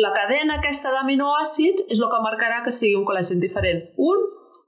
La 0.03 0.11
cadena 0.15 0.57
aquesta 0.59 0.91
d'aminoàcids 0.95 1.87
és 1.87 1.99
el 2.01 2.09
que 2.11 2.23
marcarà 2.23 2.61
que 2.65 2.73
sigui 2.75 2.97
un 2.99 3.05
col·làgen 3.07 3.39
diferent, 3.43 3.83
un 3.97 4.25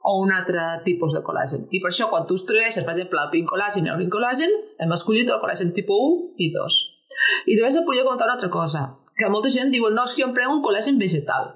o 0.07 0.13
un 0.23 0.31
altre 0.31 0.63
tipus 0.85 1.15
de 1.17 1.23
col·làgen. 1.25 1.67
I 1.71 1.81
per 1.83 1.91
això, 1.91 2.07
quan 2.11 2.27
tu 2.29 2.37
estudieixes, 2.39 2.85
per 2.85 2.93
exemple, 2.95 3.19
el 3.19 3.33
pincol·làgen 3.33 3.87
i 3.87 3.91
el 3.91 3.99
vincol·làgen, 4.05 4.53
hem 4.79 4.93
escollit 4.95 5.29
el 5.33 5.41
col·làgen 5.43 5.73
tipus 5.75 5.99
1 5.99 6.45
i 6.45 6.51
2. 6.55 6.79
I 7.47 7.57
també 7.57 7.71
et 7.73 7.87
volia 7.87 8.05
comentar 8.07 8.27
una 8.29 8.37
altra 8.37 8.51
cosa, 8.53 8.87
que 9.17 9.29
molta 9.33 9.51
gent 9.51 9.73
diu, 9.73 9.89
no, 9.89 10.05
és 10.05 10.13
que 10.13 10.23
jo 10.23 10.29
em 10.29 10.35
prenc 10.35 10.53
un 10.53 10.63
col·làgen 10.63 10.99
vegetal. 11.01 11.51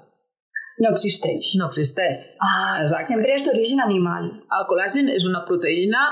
No 0.82 0.90
existeix. 0.90 1.54
No 1.60 1.68
existeix. 1.70 2.36
Ah, 2.42 2.82
Exacte. 2.82 3.06
sempre 3.06 3.34
és 3.36 3.44
d'origen 3.46 3.80
animal. 3.84 4.28
El 4.58 4.68
col·làgen 4.68 5.08
és 5.12 5.24
una 5.28 5.44
proteïna 5.48 6.02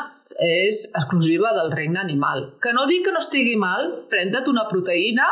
és 0.41 0.87
exclusiva 0.95 1.53
del 1.57 1.71
regne 1.73 2.01
animal. 2.01 2.47
Que 2.63 2.73
no 2.77 2.87
dic 2.89 3.07
que 3.07 3.13
no 3.15 3.23
estigui 3.23 3.57
mal, 3.61 4.07
prenda't 4.13 4.49
una 4.49 4.67
proteïna 4.71 5.29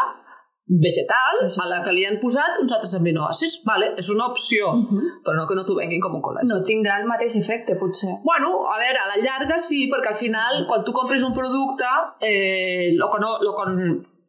vegetal, 0.68 1.46
a 1.48 1.66
la 1.66 1.78
que 1.84 1.94
li 1.96 2.04
han 2.04 2.18
posat 2.20 2.58
uns 2.60 2.74
altres 2.76 2.92
aminoàcids. 2.98 3.62
Vale, 3.64 3.94
és 3.96 4.10
una 4.12 4.26
opció, 4.26 4.68
uh 4.74 4.84
-huh. 4.84 5.06
però 5.24 5.36
no 5.36 5.46
que 5.48 5.54
no 5.54 5.64
t'ho 5.64 5.74
venguin 5.74 6.00
com 6.00 6.14
un 6.14 6.22
col·làgen. 6.22 6.52
No 6.52 6.62
tindrà 6.62 7.00
el 7.00 7.06
mateix 7.06 7.36
efecte, 7.36 7.76
potser. 7.76 8.20
Bueno, 8.22 8.68
a 8.68 8.76
veure, 8.78 8.98
a 8.98 9.08
la 9.08 9.22
llarga 9.24 9.58
sí, 9.58 9.88
perquè 9.90 10.08
al 10.08 10.14
final, 10.24 10.66
quan 10.66 10.84
tu 10.84 10.92
compres 10.92 11.22
un 11.22 11.32
producte, 11.32 11.84
eh, 12.20 12.92
lo 12.94 13.10
que 13.10 13.18
no, 13.18 13.38
lo 13.40 13.54
que, 13.56 13.64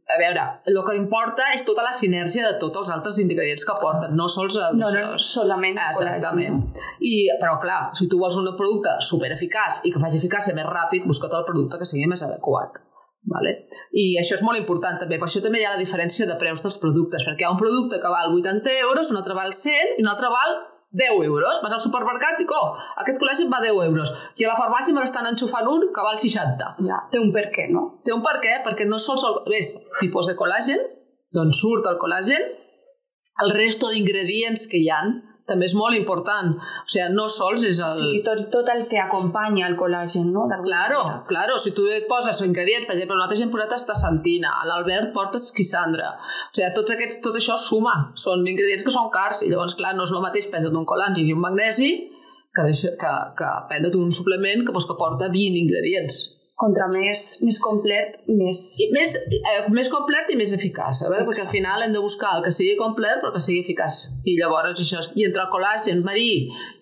a 0.10 0.18
veure, 0.18 0.44
el 0.66 0.80
que 0.86 0.96
importa 0.98 1.52
és 1.54 1.62
tota 1.68 1.84
la 1.86 1.94
sinergia 1.94 2.48
de 2.48 2.58
tots 2.62 2.82
els 2.82 2.90
altres 2.96 3.20
ingredients 3.22 3.66
que 3.66 3.76
porten, 3.82 4.16
no 4.18 4.26
sols 4.32 4.58
els... 4.58 4.78
No, 4.80 4.90
no, 4.90 5.20
solament 5.22 5.78
Exactament. 5.86 6.60
I, 7.06 7.14
però, 7.42 7.60
clar, 7.62 7.82
si 7.98 8.10
tu 8.10 8.18
vols 8.22 8.40
un 8.42 8.50
producte 8.58 8.96
super 9.06 9.30
eficaç 9.36 9.84
i 9.86 9.94
que 9.94 10.02
faci 10.02 10.18
eficàcia 10.18 10.58
més 10.58 10.66
ràpid, 10.66 11.06
busca't 11.10 11.38
el 11.38 11.46
producte 11.46 11.78
que 11.78 11.88
sigui 11.90 12.10
més 12.10 12.26
adequat. 12.26 12.82
Vale? 13.30 13.52
I 13.94 14.16
això 14.18 14.38
és 14.40 14.44
molt 14.48 14.58
important 14.58 14.98
també, 14.98 15.20
per 15.22 15.28
això 15.28 15.44
també 15.44 15.62
hi 15.62 15.68
ha 15.68 15.76
la 15.76 15.82
diferència 15.82 16.26
de 16.26 16.38
preus 16.42 16.64
dels 16.66 16.80
productes, 16.82 17.26
perquè 17.28 17.46
hi 17.46 17.50
ha 17.50 17.54
un 17.54 17.62
producte 17.62 18.00
que 18.02 18.14
val 18.14 18.34
80 18.34 18.78
euros, 18.80 19.12
un 19.14 19.20
altre 19.22 19.38
val 19.38 19.54
100 19.54 20.00
i 20.00 20.06
un 20.06 20.10
altre 20.10 20.32
val 20.34 20.56
10 20.92 21.24
euros. 21.24 21.62
Vas 21.64 21.74
al 21.74 21.82
supermercat 21.82 22.40
i 22.42 22.48
oh, 22.50 22.70
aquest 23.04 23.20
col·làgen 23.22 23.52
va 23.52 23.62
10 23.62 23.82
euros. 23.86 24.14
I 24.38 24.46
a 24.46 24.54
la 24.54 24.58
farmàcia 24.58 24.96
me 24.96 25.04
l'estan 25.04 25.28
enxufant 25.30 25.68
un 25.70 25.90
que 25.94 26.06
val 26.06 26.18
60. 26.18 26.72
Ja, 26.88 27.02
té 27.12 27.22
un 27.22 27.34
per 27.36 27.50
què, 27.54 27.70
no? 27.70 28.02
Té 28.06 28.16
un 28.16 28.24
per 28.26 28.40
què? 28.44 28.60
Perquè 28.66 28.88
no 28.90 29.00
sols 29.00 29.26
el 29.28 29.42
ves, 29.50 29.76
tipus 30.00 30.32
de 30.32 30.38
col·làgen, 30.40 30.82
d'on 31.36 31.54
surt 31.54 31.86
el 31.90 32.00
col·làgen, 32.02 32.48
el 33.44 33.54
resto 33.56 33.90
d'ingredients 33.92 34.66
que 34.72 34.82
hi 34.82 34.90
han 34.92 35.20
també 35.50 35.68
és 35.68 35.76
molt 35.78 35.98
important. 35.98 36.54
O 36.56 36.90
sigui, 36.90 37.08
no 37.16 37.26
sols 37.34 37.66
és 37.68 37.82
el... 37.84 37.98
Sí, 37.98 38.22
tot, 38.26 38.42
tot 38.54 38.70
el 38.74 38.86
que 38.92 39.02
acompanya 39.02 39.68
el 39.68 39.78
col·làgen, 39.80 40.30
no? 40.36 40.46
Claro, 40.50 41.02
manera. 41.04 41.26
claro, 41.30 41.58
si 41.62 41.74
tu 41.78 41.88
et 41.90 42.08
poses 42.10 42.40
ingredients, 42.46 42.88
per 42.88 42.96
exemple, 42.96 43.18
nosaltres 43.18 43.44
hem 43.46 43.54
posat 43.54 43.76
estacentina, 43.80 44.54
l'Albert 44.70 45.12
porta 45.16 45.42
esquissandra, 45.42 46.14
o 46.20 46.54
sigui, 46.56 46.72
tots 46.78 46.96
aquests, 46.96 47.20
tot 47.26 47.42
això 47.42 47.58
suma, 47.60 47.98
són 48.20 48.46
ingredients 48.48 48.86
que 48.86 48.96
són 48.96 49.12
cars, 49.14 49.44
i 49.44 49.52
llavors, 49.52 49.78
clar, 49.80 49.96
no 49.98 50.08
és 50.08 50.16
el 50.16 50.24
mateix 50.24 50.50
prendre't 50.54 50.80
un 50.80 50.88
col·làgen 50.90 51.26
i 51.26 51.36
un 51.36 51.44
magnesi 51.44 51.92
que, 52.56 52.66
deixa, 52.66 52.96
que, 53.00 53.14
que 53.38 53.54
prendre't 53.70 53.98
un 54.00 54.12
suplement 54.16 54.66
que, 54.66 54.74
doncs, 54.74 54.90
que 54.90 54.98
porta 55.00 55.30
20 55.34 55.64
ingredients. 55.66 56.22
Contra 56.60 56.90
més, 56.92 57.22
més 57.48 57.58
complet, 57.64 58.18
més... 58.28 58.58
I 58.84 58.90
més, 58.92 59.16
eh, 59.38 59.60
més 59.72 59.88
complet 59.92 60.28
i 60.34 60.36
més 60.40 60.52
eficaç, 60.58 61.06
sabeu? 61.06 61.24
perquè 61.28 61.46
al 61.46 61.54
final 61.54 61.86
hem 61.86 61.96
de 61.96 62.02
buscar 62.04 62.34
el 62.36 62.44
que 62.44 62.52
sigui 62.52 62.76
complet 62.80 63.22
però 63.22 63.32
que 63.32 63.40
sigui 63.44 63.64
eficaç. 63.64 64.02
I 64.28 64.36
llavors 64.42 64.82
això, 64.84 65.06
i 65.16 65.24
entre 65.30 65.46
el 65.46 65.52
col·làgen 65.54 66.04
marí 66.04 66.32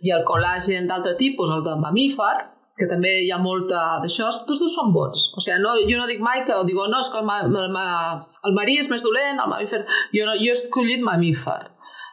i 0.01 0.13
el 0.15 0.25
col·làgen 0.25 0.89
d'altre 0.89 1.13
tipus, 1.19 1.53
el 1.53 1.61
de 1.67 1.77
mamífer, 1.83 2.35
que 2.77 2.85
també 2.89 3.11
hi 3.25 3.31
ha 3.33 3.37
molta 3.41 3.83
d'això, 4.03 4.29
tots 4.47 4.61
dos 4.61 4.73
són 4.77 4.91
bons. 4.93 5.29
O 5.37 5.41
sigui, 5.41 5.57
no, 5.63 5.73
jo 5.89 5.97
no 5.97 6.09
dic 6.09 6.21
mai 6.21 6.43
que 6.45 6.57
dic, 6.67 6.77
no, 6.77 6.99
és 7.01 7.09
que 7.13 7.21
el, 7.21 7.25
ma, 7.29 7.39
el, 7.45 7.71
ma, 7.73 7.85
el 8.45 8.57
marí 8.57 8.77
és 8.81 8.89
més 8.91 9.05
dolent, 9.05 9.41
el 9.41 9.49
mamífer... 9.53 9.81
Jo, 10.13 10.27
no, 10.29 10.35
jo 10.37 10.51
he 10.53 10.57
escollit 10.57 11.05
mamífer. 11.05 11.59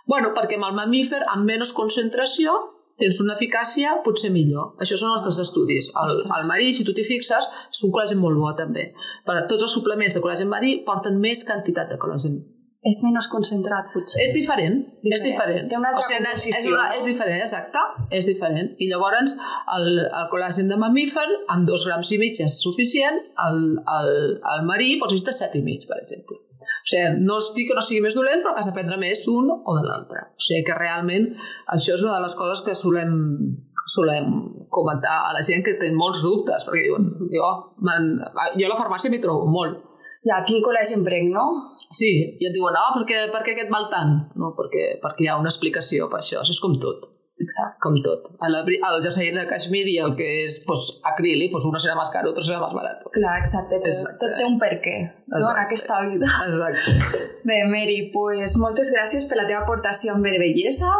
Bueno, 0.09 0.33
perquè 0.37 0.57
amb 0.59 0.69
el 0.69 0.77
mamífer, 0.77 1.21
amb 1.33 1.49
menys 1.49 1.73
concentració, 1.77 2.57
tens 3.01 3.21
una 3.25 3.35
eficàcia 3.35 3.99
potser 4.07 4.31
millor. 4.35 4.73
Això 4.83 4.99
són 5.01 5.19
els 5.19 5.41
estudis. 5.43 5.91
El, 6.01 6.17
el 6.39 6.49
marí, 6.51 6.73
si 6.73 6.87
tu 6.87 6.95
t'hi 6.97 7.05
fixes, 7.07 7.47
és 7.71 7.85
un 7.87 7.93
col·làgen 7.95 8.21
molt 8.23 8.39
bo 8.41 8.55
també. 8.59 8.91
Per 9.27 9.39
tots 9.51 9.67
els 9.67 9.75
suplements 9.79 10.15
de 10.17 10.23
col·làgen 10.25 10.51
marí 10.51 10.77
porten 10.87 11.19
més 11.23 11.45
quantitat 11.49 11.91
de 11.91 12.01
col·làgen. 12.01 12.43
És 12.85 12.99
menys 13.01 13.31
concentrat, 13.33 13.87
potser. 13.95 14.19
És 14.27 14.35
diferent, 14.37 14.75
és 15.01 15.23
Diferent. 15.23 15.31
diferent. 15.31 15.69
Té 15.71 15.77
una 15.79 15.89
altra 15.89 16.03
o 16.03 16.05
sigui, 16.05 16.19
és, 16.21 16.43
composició, 16.45 16.75
una, 16.75 16.89
no? 16.91 16.97
és 16.99 17.07
diferent, 17.09 17.39
exacte, 17.41 17.85
és 18.19 18.27
diferent. 18.29 18.69
I 18.77 18.89
llavors 18.91 19.33
el, 19.79 19.87
el 20.05 20.27
col·làgen 20.33 20.69
de 20.69 20.77
mamífer 20.83 21.25
amb 21.55 21.65
dos 21.71 21.87
grams 21.89 22.13
i 22.13 22.19
mig 22.21 22.43
és 22.45 22.59
suficient, 22.61 23.17
el, 23.47 23.63
el, 23.95 24.11
el 24.53 24.67
marí 24.69 24.99
pots 25.01 25.17
necessitar 25.17 25.39
set 25.39 25.57
i 25.57 25.65
mig, 25.65 25.89
per 25.89 25.97
exemple. 26.03 26.37
O 26.65 26.91
sigui, 26.91 27.23
no 27.27 27.39
es 27.43 27.51
dic 27.57 27.71
que 27.71 27.79
no 27.79 27.85
sigui 27.85 28.03
més 28.05 28.17
dolent, 28.17 28.43
però 28.45 28.55
que 28.55 28.63
has 28.65 28.71
de 28.71 28.75
prendre 28.77 28.99
més 29.01 29.25
un 29.33 29.51
o 29.55 29.77
de 29.79 29.85
l'altre. 29.87 30.27
O 30.35 30.45
sigui 30.47 30.65
que 30.67 30.77
realment 30.79 31.31
això 31.77 31.97
és 31.97 32.05
una 32.07 32.19
de 32.19 32.27
les 32.27 32.37
coses 32.39 32.65
que 32.67 32.77
solem, 32.79 33.15
solem 33.95 34.31
comentar 34.75 35.17
a 35.29 35.33
la 35.37 35.43
gent 35.47 35.65
que 35.67 35.77
té 35.81 35.91
molts 35.95 36.25
dubtes, 36.27 36.67
perquè 36.67 36.87
diuen, 36.89 37.11
jo, 37.33 37.51
man, 37.87 38.15
jo 38.59 38.69
a 38.69 38.73
la 38.73 38.81
farmàcia 38.81 39.13
m'hi 39.13 39.23
trobo 39.23 39.49
molt. 39.51 39.83
Ja, 40.25 40.39
quin 40.49 40.63
col·làgen 40.65 41.03
prenc, 41.05 41.35
no? 41.35 41.75
Sí, 41.93 42.13
i 42.41 42.49
et 42.49 42.55
diuen, 42.55 42.73
no, 42.73 42.85
per 42.97 43.05
què, 43.09 43.27
per 43.33 43.43
què 43.45 43.53
aquest 43.53 43.73
val 43.73 43.91
tant? 43.93 44.15
No, 44.41 44.55
perquè, 44.57 44.95
perquè 45.03 45.27
hi 45.27 45.29
ha 45.29 45.41
una 45.41 45.53
explicació 45.53 46.09
per 46.13 46.23
això. 46.23 46.41
Això 46.41 46.57
és 46.57 46.63
com 46.65 46.79
tot. 46.81 47.11
Exacte. 47.43 47.81
Com 47.83 47.97
tot. 48.05 48.29
El, 48.47 48.55
el 48.63 49.01
jersei 49.03 49.33
de 49.35 49.43
Kashmir 49.51 49.83
i 49.91 49.97
el 50.05 50.15
que 50.19 50.27
és 50.45 50.61
pues, 50.69 50.85
acrílic, 51.11 51.51
pues 51.55 51.67
uno 51.67 51.81
serà 51.83 51.97
més 51.99 52.13
car, 52.15 52.23
otro 52.31 52.45
serà 52.47 52.61
més 52.63 52.77
barat. 52.77 53.03
Clar, 53.17 53.35
exacte. 53.43 53.81
Exacte. 53.83 54.21
Tot 54.23 54.37
té 54.39 54.47
un 54.47 54.61
per 54.63 54.77
què, 54.85 54.95
no? 55.33 55.43
En 55.43 55.61
aquesta 55.65 55.99
vida. 56.07 56.31
Exacte. 56.47 57.27
Bé, 57.49 57.59
Mary, 57.71 57.99
pues, 58.15 58.55
moltes 58.63 58.95
gràcies 58.95 59.27
per 59.27 59.41
la 59.41 59.49
teva 59.51 59.65
aportació 59.65 60.15
en 60.15 60.23
de 60.25 60.39
bellesa 60.39 60.95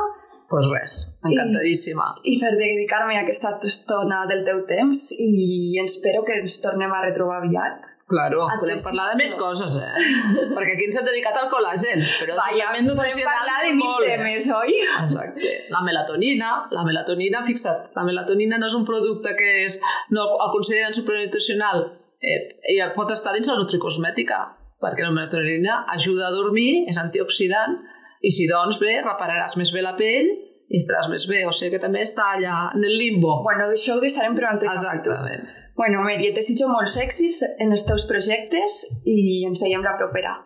pues 0.49 0.67
res, 0.69 0.97
encantadíssima. 1.25 2.05
i 2.23 2.37
per 2.39 2.53
dedicar-me 2.59 3.17
aquesta 3.19 3.55
estona 3.65 4.25
del 4.31 4.45
teu 4.47 4.61
temps 4.69 5.09
i 5.17 5.81
espero 5.83 6.23
que 6.27 6.37
ens 6.43 6.61
tornem 6.63 6.93
a 6.93 7.01
retrobar 7.07 7.41
aviat. 7.43 7.89
Claro, 8.05 8.43
Et 8.53 8.61
podem 8.61 8.81
parlar 8.85 9.07
de 9.15 9.17
més 9.23 9.33
coses, 9.39 9.79
eh? 9.81 10.09
Perquè 10.57 10.75
aquí 10.75 10.89
ens 10.91 10.99
hem 11.01 11.07
dedicat 11.07 11.39
al 11.41 11.47
col·làgen, 11.53 12.03
però 12.21 12.35
suplement 12.37 12.61
podem 12.61 12.89
nutricional 12.91 13.39
parlar 13.39 13.55
de 13.65 13.71
mil 13.73 13.89
molt. 13.89 14.05
temes, 14.05 14.49
oi? 14.59 14.77
Exacte. 15.01 15.55
La 15.73 15.81
melatonina, 15.87 16.51
la 16.77 16.85
melatonina, 16.85 17.41
fixa't, 17.49 17.89
la 17.97 18.05
melatonina 18.05 18.61
no 18.61 18.69
és 18.69 18.77
un 18.77 18.85
producte 18.85 19.33
que 19.39 19.55
és, 19.65 19.81
no 20.13 20.27
el 20.37 20.53
consideren 20.53 20.93
suplement 20.93 21.31
nutricional, 21.31 21.87
eh, 22.21 22.39
i 22.77 22.79
pot 22.99 23.17
estar 23.17 23.33
dins 23.33 23.49
la 23.49 23.57
nutricosmètica, 23.63 24.43
perquè 24.85 25.09
la 25.09 25.15
melatonina 25.17 25.81
ajuda 25.97 26.29
a 26.29 26.37
dormir, 26.37 26.85
és 26.93 27.01
antioxidant, 27.01 27.81
i 28.21 28.37
si 28.37 28.45
doncs 28.53 28.83
bé, 28.85 28.99
repararàs 29.01 29.57
més 29.57 29.73
bé 29.73 29.81
la 29.85 29.97
pell 29.97 30.29
i 30.29 30.81
estaràs 30.81 31.09
més 31.09 31.25
bé, 31.29 31.47
o 31.49 31.53
sigui 31.57 31.73
que 31.75 31.81
també 31.81 32.05
està 32.05 32.35
allà 32.37 32.71
en 32.77 32.85
el 32.85 32.97
limbo. 33.01 33.39
Bueno, 33.45 33.73
d'això 33.73 33.97
ho 33.97 34.05
deixarem 34.05 34.37
per 34.37 34.45
un 34.45 34.55
altre 34.55 34.69
capítol. 34.69 34.93
Exactament. 34.93 35.64
Bueno, 35.75 36.03
Mary, 36.07 36.29
et 36.31 36.37
desitjo 36.39 36.69
molts 36.71 36.95
èxits 37.03 37.43
en 37.59 37.75
els 37.75 37.87
teus 37.89 38.07
projectes 38.11 38.85
i 39.11 39.43
ens 39.49 39.63
veiem 39.65 39.83
la 39.83 39.97
propera. 39.99 40.37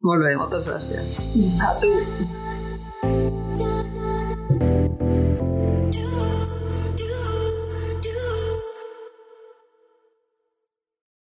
Molt 0.00 0.24
bé, 0.24 0.36
moltes 0.40 0.68
gràcies. 0.70 1.16
A 1.60 1.74
tu. 1.82 2.39